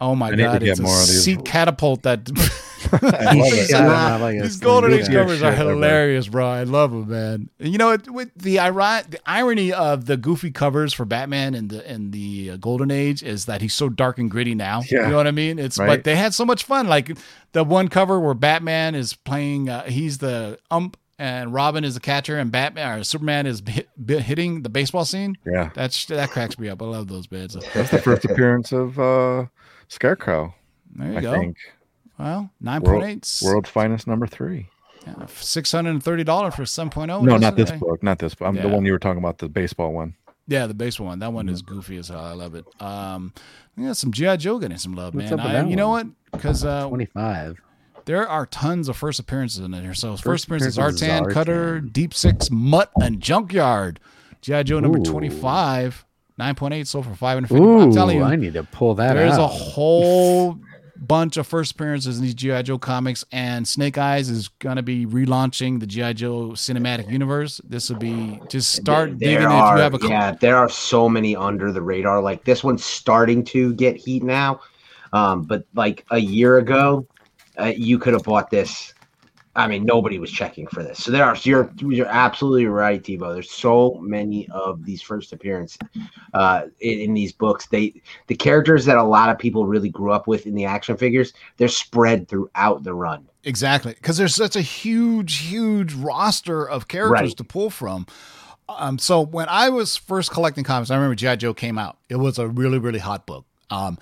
[0.00, 1.22] Oh my I god, get it's a more of these.
[1.22, 2.28] seat catapult that
[2.92, 3.70] I love it.
[3.70, 3.86] Yeah.
[3.88, 4.58] I like These.
[4.58, 6.46] Golden Age covers are hilarious, bro.
[6.46, 7.50] I love them, man.
[7.60, 11.54] And you know, it, with the, iri- the irony of the goofy covers for Batman
[11.54, 14.82] and the in the uh, Golden Age is that he's so dark and gritty now.
[14.90, 15.02] Yeah.
[15.04, 15.58] You know what I mean?
[15.58, 16.88] It's but they had so much fun.
[16.88, 17.16] Like
[17.52, 20.96] the one cover where Batman is playing, uh, he's the ump.
[21.18, 25.38] And Robin is the catcher, and Batman or Superman is hit, hitting the baseball scene.
[25.46, 25.70] Yeah.
[25.74, 26.82] That's that cracks me up.
[26.82, 27.54] I love those bits.
[27.72, 29.46] That's the first appearance of uh,
[29.88, 30.54] Scarecrow,
[30.94, 31.32] There you I go.
[31.32, 31.56] think.
[32.18, 34.68] Well, nine World, point eight, world's finest number three.
[35.28, 37.22] six hundred and thirty dollars for seven oh.
[37.22, 38.02] no, not this book.
[38.02, 38.48] Not this book.
[38.48, 40.14] I'm the one you were talking about, the baseball one.
[40.48, 41.18] Yeah, the baseball one.
[41.18, 42.20] That one is goofy as hell.
[42.20, 42.64] I love it.
[42.80, 43.32] Um,
[43.76, 45.40] yeah, some GI Joe getting some love, What's man.
[45.40, 46.06] up with I, that you know what?
[46.32, 47.60] Because uh, 25.
[48.06, 49.92] There are tons of first appearances in here.
[49.92, 54.00] So first, First appearance is appearance Zartan, Cutter, Deep Six, Mutt, and Junkyard.
[54.40, 55.04] GI Joe number Ooh.
[55.04, 56.04] twenty five,
[56.38, 57.64] nine point eight, sold for five hundred fifty.
[57.64, 59.44] I'm telling you, I need to pull that there's out.
[59.44, 60.56] a whole
[60.96, 65.04] bunch of first appearances in these GI Joe comics, and Snake Eyes is gonna be
[65.04, 67.60] relaunching the GI Joe cinematic universe.
[67.64, 70.56] This will be just start There digging in are, if you have a yeah, there
[70.56, 72.22] are so many under the radar.
[72.22, 74.60] Like this one's starting to get heat now,
[75.12, 77.04] um, but like a year ago,
[77.58, 78.92] uh, you could have bought this.
[79.54, 81.02] I mean, nobody was checking for this.
[81.02, 81.34] So there are.
[81.42, 83.32] You're you're absolutely right, Tebow.
[83.32, 85.78] There's so many of these first appearances
[86.34, 87.66] uh, in, in these books.
[87.66, 90.98] They the characters that a lot of people really grew up with in the action
[90.98, 91.32] figures.
[91.56, 93.26] They're spread throughout the run.
[93.44, 97.36] Exactly, because there's such a huge, huge roster of characters Right.
[97.38, 98.06] to pull from.
[98.68, 101.96] Um, so when I was first collecting comics, I remember GI Joe came out.
[102.10, 103.44] It was a really, really hot book.
[103.70, 103.98] Um,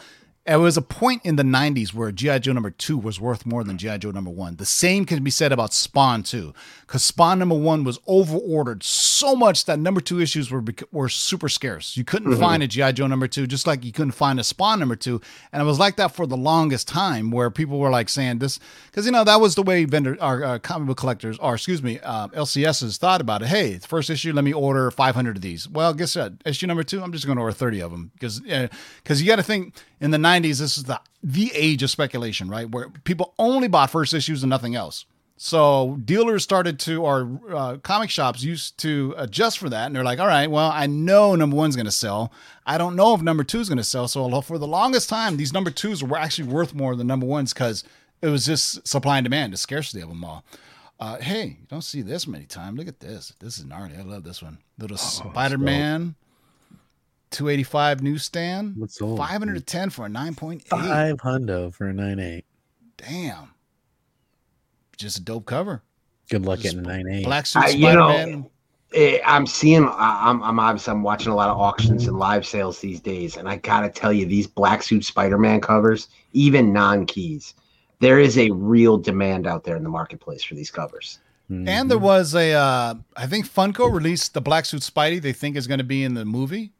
[0.46, 3.64] it was a point in the '90s where GI Joe number two was worth more
[3.64, 4.56] than GI Joe number one.
[4.56, 9.34] The same can be said about Spawn two, because Spawn number one was overordered so
[9.34, 11.96] much that number two issues were were super scarce.
[11.96, 12.40] You couldn't mm-hmm.
[12.40, 15.20] find a GI Joe number two, just like you couldn't find a Spawn number two,
[15.52, 18.58] and it was like that for the longest time, where people were like saying this,
[18.86, 21.82] because you know that was the way vendor, our, our comic book collectors, or excuse
[21.82, 23.48] me, um, LCSs thought about it.
[23.48, 25.68] Hey, first issue, let me order 500 of these.
[25.68, 26.34] Well, guess what?
[26.44, 29.26] Issue number two, I'm just going to order 30 of them because because uh, you
[29.26, 32.68] got to think in the 90s, this is the the age of speculation, right?
[32.68, 35.06] Where people only bought first issues and nothing else.
[35.36, 40.04] So dealers started to, or uh, comic shops used to adjust for that, and they're
[40.04, 42.32] like, "All right, well, I know number one's going to sell.
[42.66, 44.06] I don't know if number two's going to sell.
[44.06, 47.52] So for the longest time, these number twos were actually worth more than number ones
[47.52, 47.82] because
[48.22, 50.44] it was just supply and demand, the scarcity of them all.
[51.00, 52.78] Uh, hey, you don't see this many times.
[52.78, 53.34] Look at this.
[53.40, 53.96] This is gnarly.
[53.96, 54.58] I love this one.
[54.78, 56.14] Little Spider Man,
[57.34, 59.18] two eighty five newsstand, What's old?
[59.18, 60.68] five hundred ten for a nine point eight.
[60.70, 62.44] Five hundo for a nine eight.
[62.96, 63.50] Damn.
[64.96, 65.82] just a dope cover.
[66.30, 67.24] Good luck getting a nine eight.
[67.24, 68.50] Black suit I- you Spider know, Man.
[69.26, 69.84] I'm seeing.
[69.86, 70.42] I- I'm.
[70.42, 70.92] I'm obviously.
[70.92, 74.12] I'm watching a lot of auctions and live sales these days, and I gotta tell
[74.12, 77.54] you, these black suit Spider-Man covers, even non-keys,
[77.98, 81.18] there is a real demand out there in the marketplace for these covers.
[81.50, 81.68] Mm-hmm.
[81.68, 85.20] And there was a, uh, I think Funko released the black suit Spidey.
[85.20, 86.72] They think is going to be in the movie.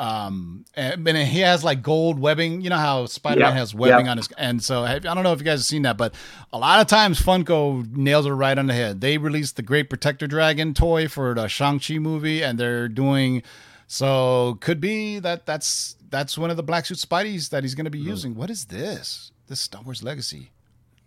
[0.00, 2.62] Um, and, and he has like gold webbing.
[2.62, 4.12] You know how Spider Man Yep, has webbing yep.
[4.12, 4.28] on his.
[4.38, 6.14] And so I don't know if you guys have seen that, but
[6.54, 9.02] a lot of times Funko nails it right on the head.
[9.02, 13.42] They released the Great Protector Dragon toy for the Shang Chi movie, and they're doing.
[13.88, 17.84] So could be that that's that's one of the black suit Spideys that he's going
[17.84, 18.34] to be using.
[18.34, 19.32] What is this?
[19.48, 20.50] This Star Wars Legacy.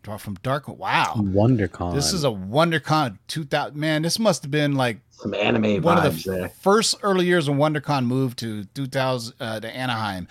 [0.04, 0.68] Draw from Dark.
[0.68, 1.14] Wow.
[1.16, 1.96] WonderCon.
[1.96, 3.76] This is a WonderCon 2000.
[3.78, 6.50] Man, this must have been like Some anime one of the there.
[6.50, 10.28] first early years when WonderCon moved to 2000 uh, to Anaheim.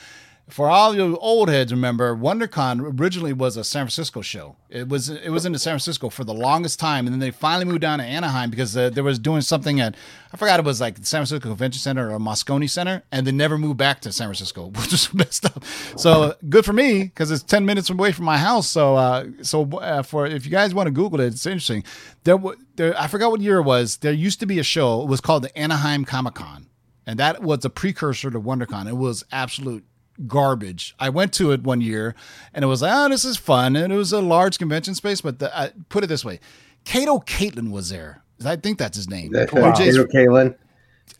[0.52, 4.56] For all you old heads, remember WonderCon originally was a San Francisco show.
[4.68, 7.64] It was it was in San Francisco for the longest time, and then they finally
[7.64, 9.96] moved down to Anaheim because uh, there was doing something at
[10.30, 13.32] I forgot it was like the San Francisco Convention Center or Moscone Center, and they
[13.32, 15.64] never moved back to San Francisco, which is messed up.
[15.96, 18.68] So good for me because it's ten minutes away from my house.
[18.68, 21.82] So uh, so uh, for if you guys want to Google it, it's interesting.
[22.24, 22.36] There,
[22.76, 23.96] there I forgot what year it was.
[23.96, 25.00] There used to be a show.
[25.00, 26.68] It was called the Anaheim Comic Con,
[27.06, 28.86] and that was a precursor to WonderCon.
[28.86, 29.86] It was absolute
[30.26, 30.94] garbage.
[30.98, 32.14] I went to it one year,
[32.54, 35.20] and it was like, oh, this is fun, and it was a large convention space.
[35.20, 36.40] But the, uh, put it this way,
[36.84, 38.22] Kato Kaelin was there.
[38.44, 39.32] I think that's his name.
[39.32, 40.56] OJ's Kaelin.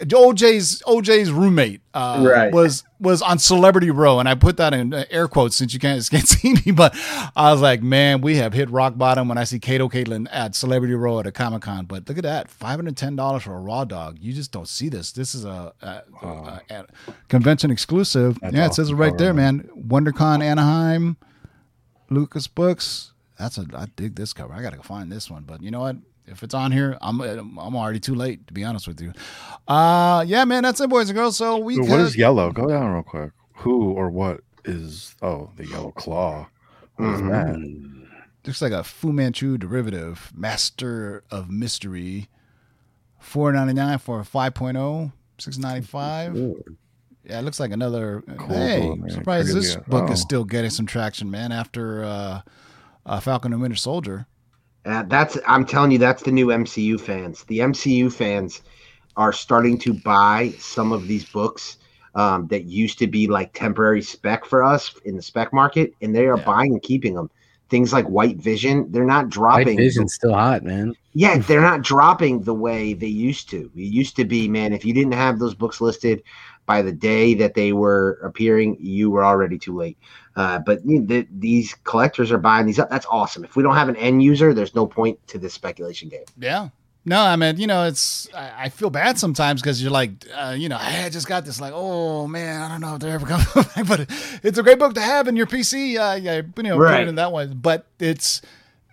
[0.00, 2.52] OJ's OJ's roommate uh, Right.
[2.52, 5.78] was was on Celebrity Row, and I put that in uh, air quotes since you
[5.78, 6.72] can't can't see me.
[6.72, 6.96] But
[7.36, 10.56] I was like, man, we have hit rock bottom when I see Kato Kaelin at
[10.56, 11.84] Celebrity Row at a Comic Con.
[11.84, 14.18] But look at that, five hundred ten dollars for a raw dog.
[14.20, 15.12] You just don't see this.
[15.12, 16.86] This is a, a, a- a
[17.28, 18.38] convention exclusive.
[18.40, 19.58] That's yeah, it says it right there, man.
[19.58, 19.86] man.
[19.88, 21.16] WonderCon Anaheim,
[22.10, 23.12] Lucas Books.
[23.38, 24.52] That's a I dig this cover.
[24.52, 25.44] I gotta go find this one.
[25.44, 25.96] But you know what?
[26.26, 29.12] If it's on here, I'm I'm already too late to be honest with you.
[29.68, 31.36] Uh yeah, man, that's it, boys and girls.
[31.36, 32.52] So we What could- is yellow?
[32.52, 33.32] Go down real quick.
[33.56, 35.14] Who or what is?
[35.22, 36.48] Oh, the yellow claw.
[36.96, 37.30] What is Mhm.
[37.30, 38.08] that?
[38.44, 42.28] looks like a Fu Manchu derivative, Master of Mystery,
[43.20, 46.36] four ninety nine for a 5.0, 695.
[47.24, 48.22] Yeah, it looks like another.
[48.36, 50.12] Cool, hey, cool, surprised this book Oh.
[50.12, 51.52] is still getting some traction, man.
[51.52, 52.40] After uh,
[53.06, 54.26] uh, Falcon and Winter Soldier.
[54.84, 57.44] Uh, that's I'm telling you, that's the new MCU fans.
[57.44, 58.62] The MCU fans
[59.16, 61.76] are starting to buy some of these books
[62.14, 66.14] um, that used to be like temporary spec for us in the spec market, and
[66.14, 66.44] they are Yeah.
[66.44, 67.30] buying and keeping them.
[67.70, 69.76] Things like White Vision, they're not White dropping.
[69.78, 70.94] Vision's still hot, man.
[71.14, 73.70] Yeah, they're not dropping the way they used to.
[73.74, 76.22] It used to be, man, if you didn't have those books listed
[76.66, 79.98] by the day that they were appearing, you were already too late.
[80.36, 82.88] Uh, but the, these collectors are buying these up.
[82.88, 83.44] That's awesome.
[83.44, 86.24] If we don't have an end user, there's no point to this speculation game.
[86.38, 86.68] Yeah.
[87.04, 90.54] No, I mean, you know, it's I, I feel bad sometimes because you're like, uh,
[90.56, 93.14] you know, hey, I just got this, like, oh man, I don't know if they're
[93.14, 93.44] ever coming
[93.74, 94.06] back, but
[94.44, 95.96] it's a great book to have in your PC.
[95.98, 97.00] Uh, yeah, you know, put Right.
[97.00, 97.54] it in that one.
[97.60, 98.40] But it's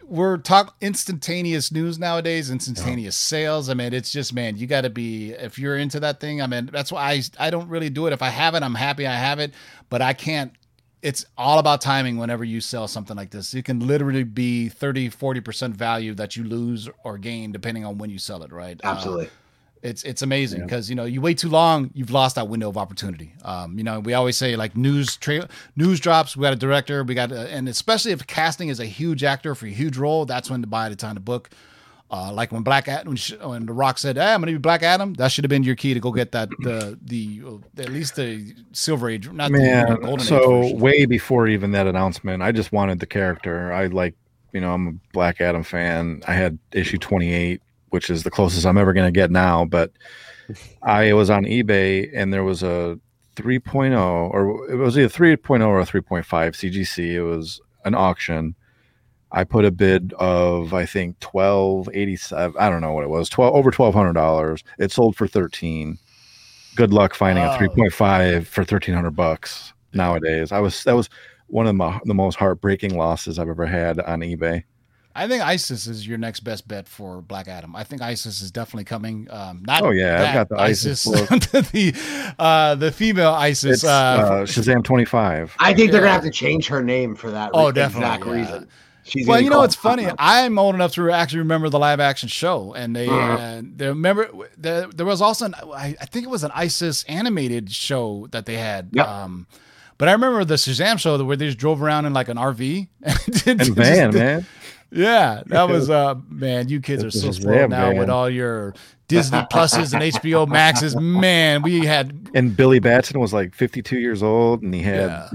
[0.09, 3.69] we're talk instantaneous news nowadays, instantaneous sales.
[3.69, 6.41] I mean, it's just man, you got to be if you're into that thing.
[6.41, 8.13] I mean, that's why I I don't really do it.
[8.13, 9.53] If I have it, I'm happy I have it,
[9.89, 10.53] but I can't
[11.01, 13.53] it's all about timing whenever you sell something like this.
[13.53, 18.09] It can literally be 30, 40% value that you lose or gain depending on when
[18.09, 18.79] you sell it, right?
[18.83, 19.29] Uh, Absolutely.
[19.81, 22.77] It's it's amazing because you know you wait too long, you've lost that window of
[22.77, 23.33] opportunity.
[23.43, 26.35] Um, you know, we always say like news tra- news drops.
[26.35, 29.55] We got a director, we got, a, and especially if casting is a huge actor
[29.55, 31.49] for a huge role, that's when to buy the time to book.
[32.11, 34.57] Uh, like when Black Adam, when, sh- when The Rock said, "Hey, I'm gonna be
[34.57, 37.81] Black Adam," that should have been your key to go get that the the uh,
[37.81, 40.79] at least the Silver Age, not the Man, Golden so version.
[40.79, 43.71] way before even that announcement, I just wanted the character.
[43.71, 44.15] I like,
[44.53, 46.23] you know, I'm a Black Adam fan.
[46.27, 47.61] I had issue 28,
[47.91, 49.65] which is the closest I'm ever going to get now.
[49.65, 49.91] But
[50.83, 52.99] I was on eBay and there was a
[53.35, 53.97] 3.0,
[54.33, 57.13] or it was either 3.0 or a 3.5 CGC.
[57.13, 58.55] It was an auction.
[59.31, 62.55] I put a bid of I think 1287.
[62.59, 63.29] I don't know what it was.
[63.29, 64.63] 12 over $1200.
[64.79, 65.97] It sold for 13.
[66.75, 67.51] Good luck finding Oh.
[67.53, 70.51] a 3.5 for 1300 bucks nowadays.
[70.51, 71.09] I was that was
[71.47, 74.63] one of my, the most heartbreaking losses I've ever had on eBay.
[75.15, 77.75] I think ISIS is your next best bet for Black Adam.
[77.75, 79.27] I think ISIS is definitely coming.
[79.31, 81.27] Um, not Oh, yeah, I've got the ISIS book.
[81.29, 83.77] the uh, the female ISIS.
[83.77, 85.55] It's uh, Shazam 25.
[85.59, 87.51] I think they're gonna have to change her name for that.
[87.53, 88.31] Oh, re- definitely, exact yeah.
[88.53, 88.67] reason.
[89.03, 90.03] She's well, you know, called it's funny.
[90.03, 90.17] something else.
[90.19, 93.59] I'm old enough to actually remember the live action show, and they Mhm.
[93.59, 97.03] uh, they remember there, there was also an, I, I think it was an ISIS
[97.05, 98.89] animated show that they had.
[98.93, 99.07] Yep.
[99.07, 99.47] Um,
[99.97, 102.87] but I remember the Shazam show where they just drove around in like an RV
[103.03, 104.45] and, did- And just van, did- man.
[104.91, 108.73] Yeah, that was uh man, you kids are so spoiled them, now with all your
[109.07, 110.95] Disney Pluses and HBO Maxes.
[110.95, 115.29] Man, we had And Billy Batson was like 52 years old, and he had yeah.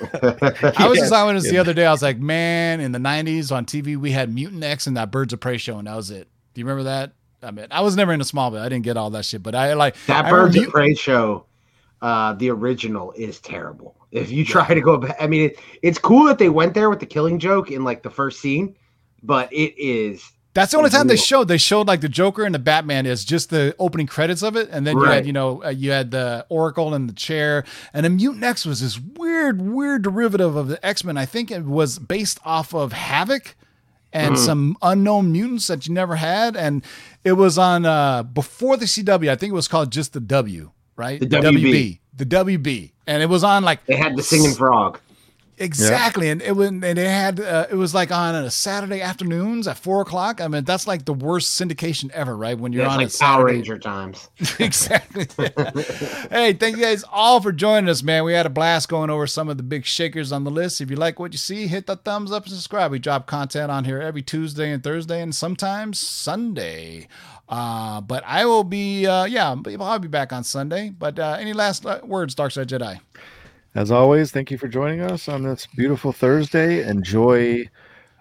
[0.22, 1.84] I was just on this the other day.
[1.84, 5.10] I was like, man, in the '90s on TV, we had Mutant X and that
[5.10, 6.28] Birds of Prey show, and that was it.
[6.54, 7.12] Do you remember that?
[7.42, 8.60] I mean, I was never in a small Smallville.
[8.60, 11.46] I didn't get all that shit, but I like That I Birds of Prey show,
[12.02, 13.96] uh, the original is terrible.
[14.10, 16.90] If you try to go back, I mean, it, it's cool that they went there
[16.90, 18.74] with the killing joke in like the first scene,
[19.22, 21.48] but it is That's the only time they showed.
[21.48, 24.68] They showed like the Joker and the Batman is just the opening credits of it,
[24.72, 28.04] and then you had you know uh, you had the Oracle and the chair, and
[28.04, 31.16] then Mutant X was this weird, weird derivative of the X Men.
[31.16, 33.54] I think it was based off of Havoc
[34.12, 34.44] and Mm-hmm.
[34.44, 36.82] some unknown mutants that you never had, and
[37.24, 39.28] it was on uh before the CW.
[39.30, 41.20] I think it was called just the W, right?
[41.20, 41.98] The WB.
[42.14, 44.98] the WB, and it was on like they had the singing frog.
[45.60, 49.66] Exactly, and it was and it had uh, it was like on a Saturday afternoons
[49.66, 50.40] at four o'clock.
[50.40, 52.58] I mean, that's like the worst syndication ever, right?
[52.58, 53.54] When you're It's on a like Power Saturday.
[53.54, 54.28] Ranger times.
[54.58, 55.26] exactly.
[56.30, 58.24] hey, thank you guys all for joining us, man.
[58.24, 60.80] We had a blast going over some of the big shakers on the list.
[60.80, 62.90] If you like what you see, hit the thumbs up and subscribe.
[62.92, 67.08] We drop content on here every Tuesday and Thursday, and sometimes Sunday.
[67.48, 70.90] Uh, but I will be, uh, yeah, I'll be back on Sunday.
[70.90, 73.00] But uh, any last uh, words, Darkside Jedi?
[73.74, 76.86] As always, thank you for joining us on this beautiful Thursday.
[76.88, 77.68] Enjoy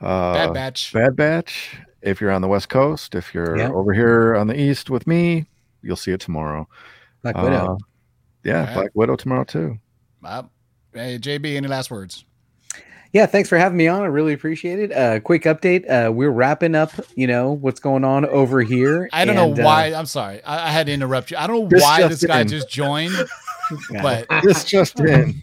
[0.01, 0.93] uh, Bad Batch.
[0.93, 1.77] Bad Batch.
[2.01, 3.71] If you're on the West Coast, if you're Yeah.
[3.71, 5.47] over here on the East with me,
[5.81, 6.67] you'll see it tomorrow.
[7.23, 7.73] Black Widow.
[7.73, 7.77] Uh,
[8.43, 8.73] yeah, Alright.
[8.75, 9.79] Black Widow tomorrow too.
[10.23, 10.43] Uh,
[10.93, 12.25] hey, JB, any last words?
[13.13, 14.01] Yeah, thanks for having me on.
[14.01, 14.91] I really appreciate it.
[14.91, 16.91] Uh, quick update: uh, we're wrapping up.
[17.15, 19.09] You know what's going on over here.
[19.13, 19.93] I don't and, know uh, why.
[19.93, 20.43] I'm sorry.
[20.43, 21.37] I, I had to interrupt you.
[21.37, 22.47] I don't know why this guy in.
[22.49, 23.15] just joined.
[23.91, 24.01] Yeah.
[24.01, 25.41] But This just in.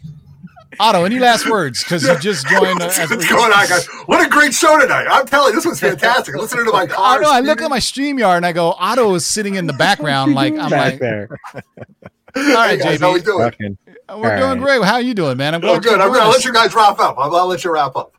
[0.81, 1.85] Otto, any last words?
[1.85, 2.83] Because you just joined.
[2.83, 3.87] Uh, as What's going on, guys?
[4.07, 5.07] What a great show tonight!
[5.09, 6.35] I'm telling you, this was fantastic.
[6.35, 7.21] Listening to my I car.
[7.21, 7.31] know.
[7.31, 10.35] I look at my StreamYard and I go, Otto is sitting in the background.
[10.35, 11.29] Like I'm back like, there.
[11.55, 13.79] all right, Hey guys, how we JB, doing?
[14.09, 14.79] We're All doing right.
[14.81, 14.85] great.
[14.85, 15.55] How are you doing, man?
[15.55, 16.01] I'm glad good.
[16.01, 17.17] I'm joined gonna let you guys wrap up.
[17.19, 18.13] I'll, I'll let you wrap up.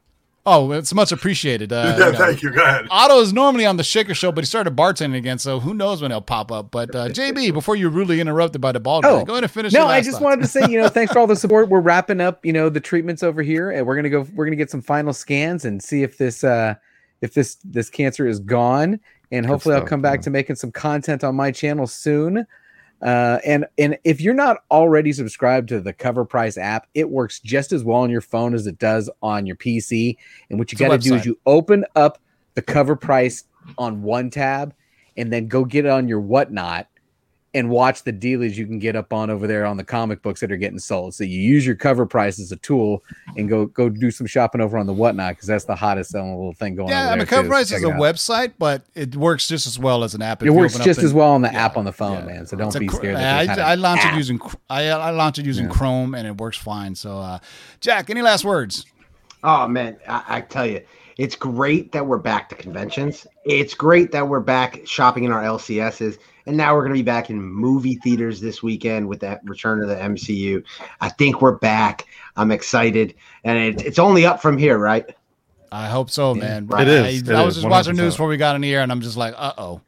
[0.47, 1.73] Oh, it's much appreciated.
[1.73, 2.17] Uh, Yeah, you know.
[2.17, 2.51] thank you.
[2.51, 2.87] Go ahead.
[2.91, 6.01] Otto is normally on the Shaker Show, but he started bartending again, so who knows
[6.01, 6.69] when he'll pop up.
[6.71, 9.51] But uh, JB, before you're rudely interrupted by the ball guy, Oh, go ahead and
[9.51, 9.73] finish.
[9.73, 10.23] No, your I just thoughts.
[10.23, 11.69] wanted to say, you know, thanks for all the support.
[11.69, 14.27] We're wrapping up, you know, the treatments over here, and we're gonna go.
[14.33, 16.75] We're gonna get some final scans and see if this, uh
[17.21, 18.99] if this this cancer is gone.
[19.31, 20.23] And hopefully, I'll come back yeah.
[20.25, 22.45] to making some content on my channel soon.
[23.01, 27.39] Uh, and and if you're not already subscribed to the Cover Price app, it works
[27.39, 30.17] just as well on your phone as it does on your PC.
[30.49, 32.19] And what you got to do is you open up
[32.55, 33.43] the Cover Price
[33.77, 34.73] on one tab,
[35.17, 36.87] and then go get it on your whatnot
[37.55, 40.41] and watch the dealers you can get up on over there on the comic books
[40.41, 41.15] that are getting sold.
[41.15, 43.01] So you use your cover price as a tool
[43.37, 46.35] and go go do some shopping over on the whatnot because that's the hottest selling
[46.35, 46.91] little thing going on.
[46.91, 50.13] Yeah, I mean, Cover Price is a website, but it works just as well as
[50.13, 50.43] an app.
[50.43, 52.33] It works just the- as well on the yeah, app on the phone, yeah.
[52.33, 52.45] man.
[52.45, 53.15] So don't It's be cr- scared.
[53.15, 55.71] I, that there's I an launched it using I, I launched it using Yeah.
[55.71, 56.93] Chrome and it works fine.
[56.93, 57.39] So, uh,
[57.79, 58.85] Jack, any last words?
[59.43, 60.81] Oh man, I, I tell you,
[61.17, 63.25] it's great that we're back to conventions.
[63.45, 67.03] It's great that we're back shopping in our LCSs, and now we're going to be
[67.03, 70.63] back in movie theaters this weekend with that return of the MCU.
[71.01, 72.07] I think we're back.
[72.35, 75.05] I'm excited, and it, it's only up from here, right?
[75.71, 76.69] I hope so, man.
[76.71, 77.27] It is.
[77.27, 78.91] I, It I was is, just watching news before we got in the air, and
[78.91, 79.81] I'm just like, uh oh.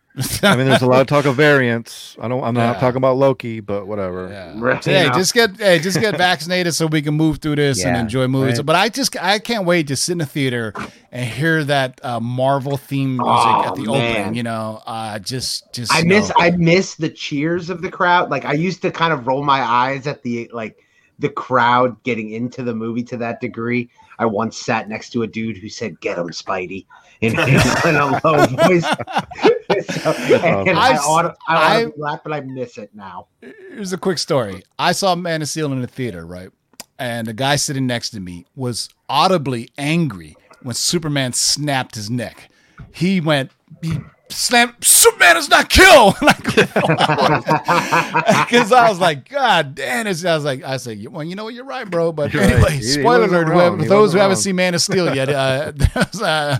[0.44, 2.18] I mean, there's a lot of talk of variants.
[2.20, 2.44] I don't.
[2.44, 2.80] I'm not Yeah.
[2.80, 4.30] talking about Loki, but whatever.
[4.30, 4.54] Yeah.
[4.58, 4.84] Right.
[4.84, 8.28] Hey, just get hey, just get vaccinated so we can move through this and enjoy
[8.28, 8.58] movies.
[8.58, 8.66] right.
[8.66, 10.74] But I just I can't wait to sit in the theater
[11.12, 14.16] and hear that uh, Marvel theme music Oh, at the man.
[14.16, 14.36] opening.
[14.36, 16.36] You know, uh, just just I miss know.
[16.40, 18.32] I miss the cheers of the crowd.
[18.32, 20.84] Like I used to kind of roll my eyes at the like
[21.20, 23.90] the crowd getting into the movie to that degree.
[24.20, 26.86] I once sat next to a dude who said, "Get him, Spidey,"
[27.22, 27.56] in, in
[27.96, 28.86] a low voice.
[30.02, 30.10] so,
[30.44, 33.28] um, and I, I've- ought, I, ought I- to laugh, but I miss it now.
[33.42, 34.64] Here's a quick story.
[34.80, 36.50] I saw Man of Steel in the theater, right?
[37.00, 42.50] And the guy sitting next to me was audibly angry when Superman snapped his neck.
[42.92, 43.52] He went,
[43.84, 44.00] he
[44.30, 46.14] slammed, Superman is not kill.
[46.14, 46.72] Because
[48.72, 50.26] I was like, God damn it.
[50.26, 51.54] I was like, I said, well, you know what?
[51.54, 52.12] You're right, bro.
[52.12, 53.48] But You're anyway, he spoiler alert.
[53.48, 53.80] wrong.
[53.80, 55.72] For those who wasn't haven't seen Man of Steel yet, uh,
[56.22, 56.58] uh,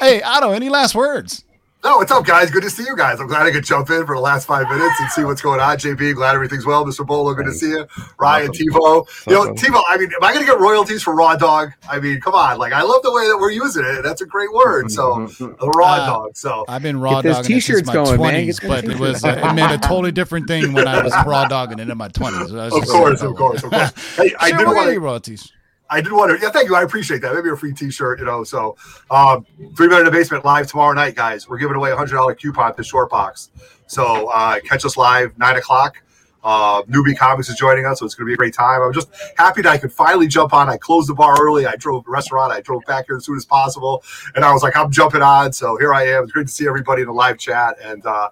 [0.00, 1.44] hey, Otto, any last words?
[1.84, 2.50] No, what's up, guys?
[2.50, 3.20] Good to see you guys.
[3.20, 5.60] I'm glad I could jump in for the last five minutes and see what's going
[5.60, 5.76] on.
[5.76, 6.82] JP, glad everything's well.
[6.82, 7.06] Mr.
[7.06, 7.86] Bolo, good to see you.
[8.18, 9.26] Ryan, TiVo.
[9.26, 11.72] You know, TiVo, I mean, am I going to get royalties for Raw Dog?
[11.86, 12.56] I mean, come on.
[12.56, 14.00] Like, I love the way that we're using it.
[14.00, 14.90] That's a great word.
[14.90, 16.36] So, the Raw Uh, Dog.
[16.38, 18.98] So, I've been raw Dog dogging it since t-shirts my going, twenties, Get but it
[18.98, 21.98] was uh, it meant a totally different thing when I was raw dogging it in
[21.98, 22.50] my twenties.
[22.50, 24.16] of course, of course, of course.
[24.16, 25.52] Hey, I Sure, did we'll want get to royalties.
[25.90, 26.42] I did want to.
[26.42, 26.74] Yeah, thank you.
[26.74, 27.34] I appreciate that.
[27.34, 28.42] Maybe a free T-shirt, you know.
[28.42, 28.76] So,
[29.10, 31.48] um, three minute in the basement live tomorrow night, guys.
[31.48, 33.50] We're giving away a hundred dollar coupon to Short Box.
[33.86, 36.02] So uh, catch us live nine o'clock.
[36.42, 38.82] Uh, Newbie Comics is joining us, so it's going to be a great time.
[38.82, 40.68] I'm just happy that I could finally jump on.
[40.68, 41.64] I closed the bar early.
[41.66, 42.52] I drove the restaurant.
[42.52, 44.04] I drove back here as soon as possible,
[44.34, 45.54] and I was like, I'm jumping on.
[45.54, 46.24] So here I am.
[46.24, 48.28] It's great to see everybody in the live chat, and uh,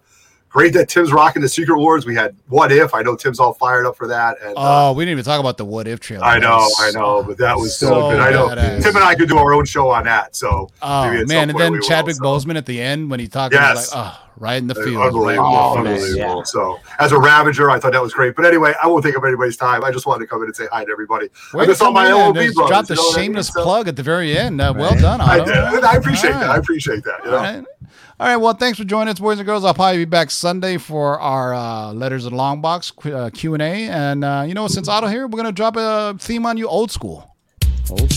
[0.52, 2.04] great that Tim's rocking the Secret Wars.
[2.06, 2.94] We had What If.
[2.94, 4.36] I know Tim's all fired up for that.
[4.42, 6.24] And uh, Oh, we didn't even talk about the what if trailer.
[6.24, 8.20] I know, I know, but that was so, so good.
[8.20, 8.82] I know badass.
[8.82, 10.36] Tim and I could do our own show on that.
[10.36, 12.22] So Oh maybe man, and then we will, Chadwick so.
[12.22, 13.90] Boseman at the end when he talked, Yes.
[13.92, 14.96] he like, oh, right in the Uh, field.
[14.96, 15.84] right in the Unbelievable, field.
[15.84, 16.36] man, unbelievable.
[16.38, 16.42] yeah.
[16.44, 18.34] So, as a Ravager, I thought that was great.
[18.36, 19.82] But anyway, I won't take up anybody's time.
[19.84, 21.28] I just wanted to come in and say hi to everybody.
[21.54, 22.70] Way I to miss all my in and LOB just brothers.
[22.70, 23.24] Drop the you know what I mean?
[23.26, 24.60] shameless plug at the very end.
[24.60, 25.00] Uh, well Right.
[25.00, 25.84] done, I did.
[25.84, 26.46] I appreciate All that.
[26.48, 26.54] right.
[26.56, 27.24] I appreciate that.
[27.24, 27.64] You know?
[28.22, 28.36] All right.
[28.36, 29.64] Well, thanks for joining us, boys and girls.
[29.64, 33.60] I'll probably be back Sunday for our uh, letters and long box uh, Q and
[33.60, 33.88] A.
[33.88, 36.92] And uh, you know, since Otto here, we're gonna drop a theme on you, old
[36.92, 37.36] school.
[37.90, 38.12] Old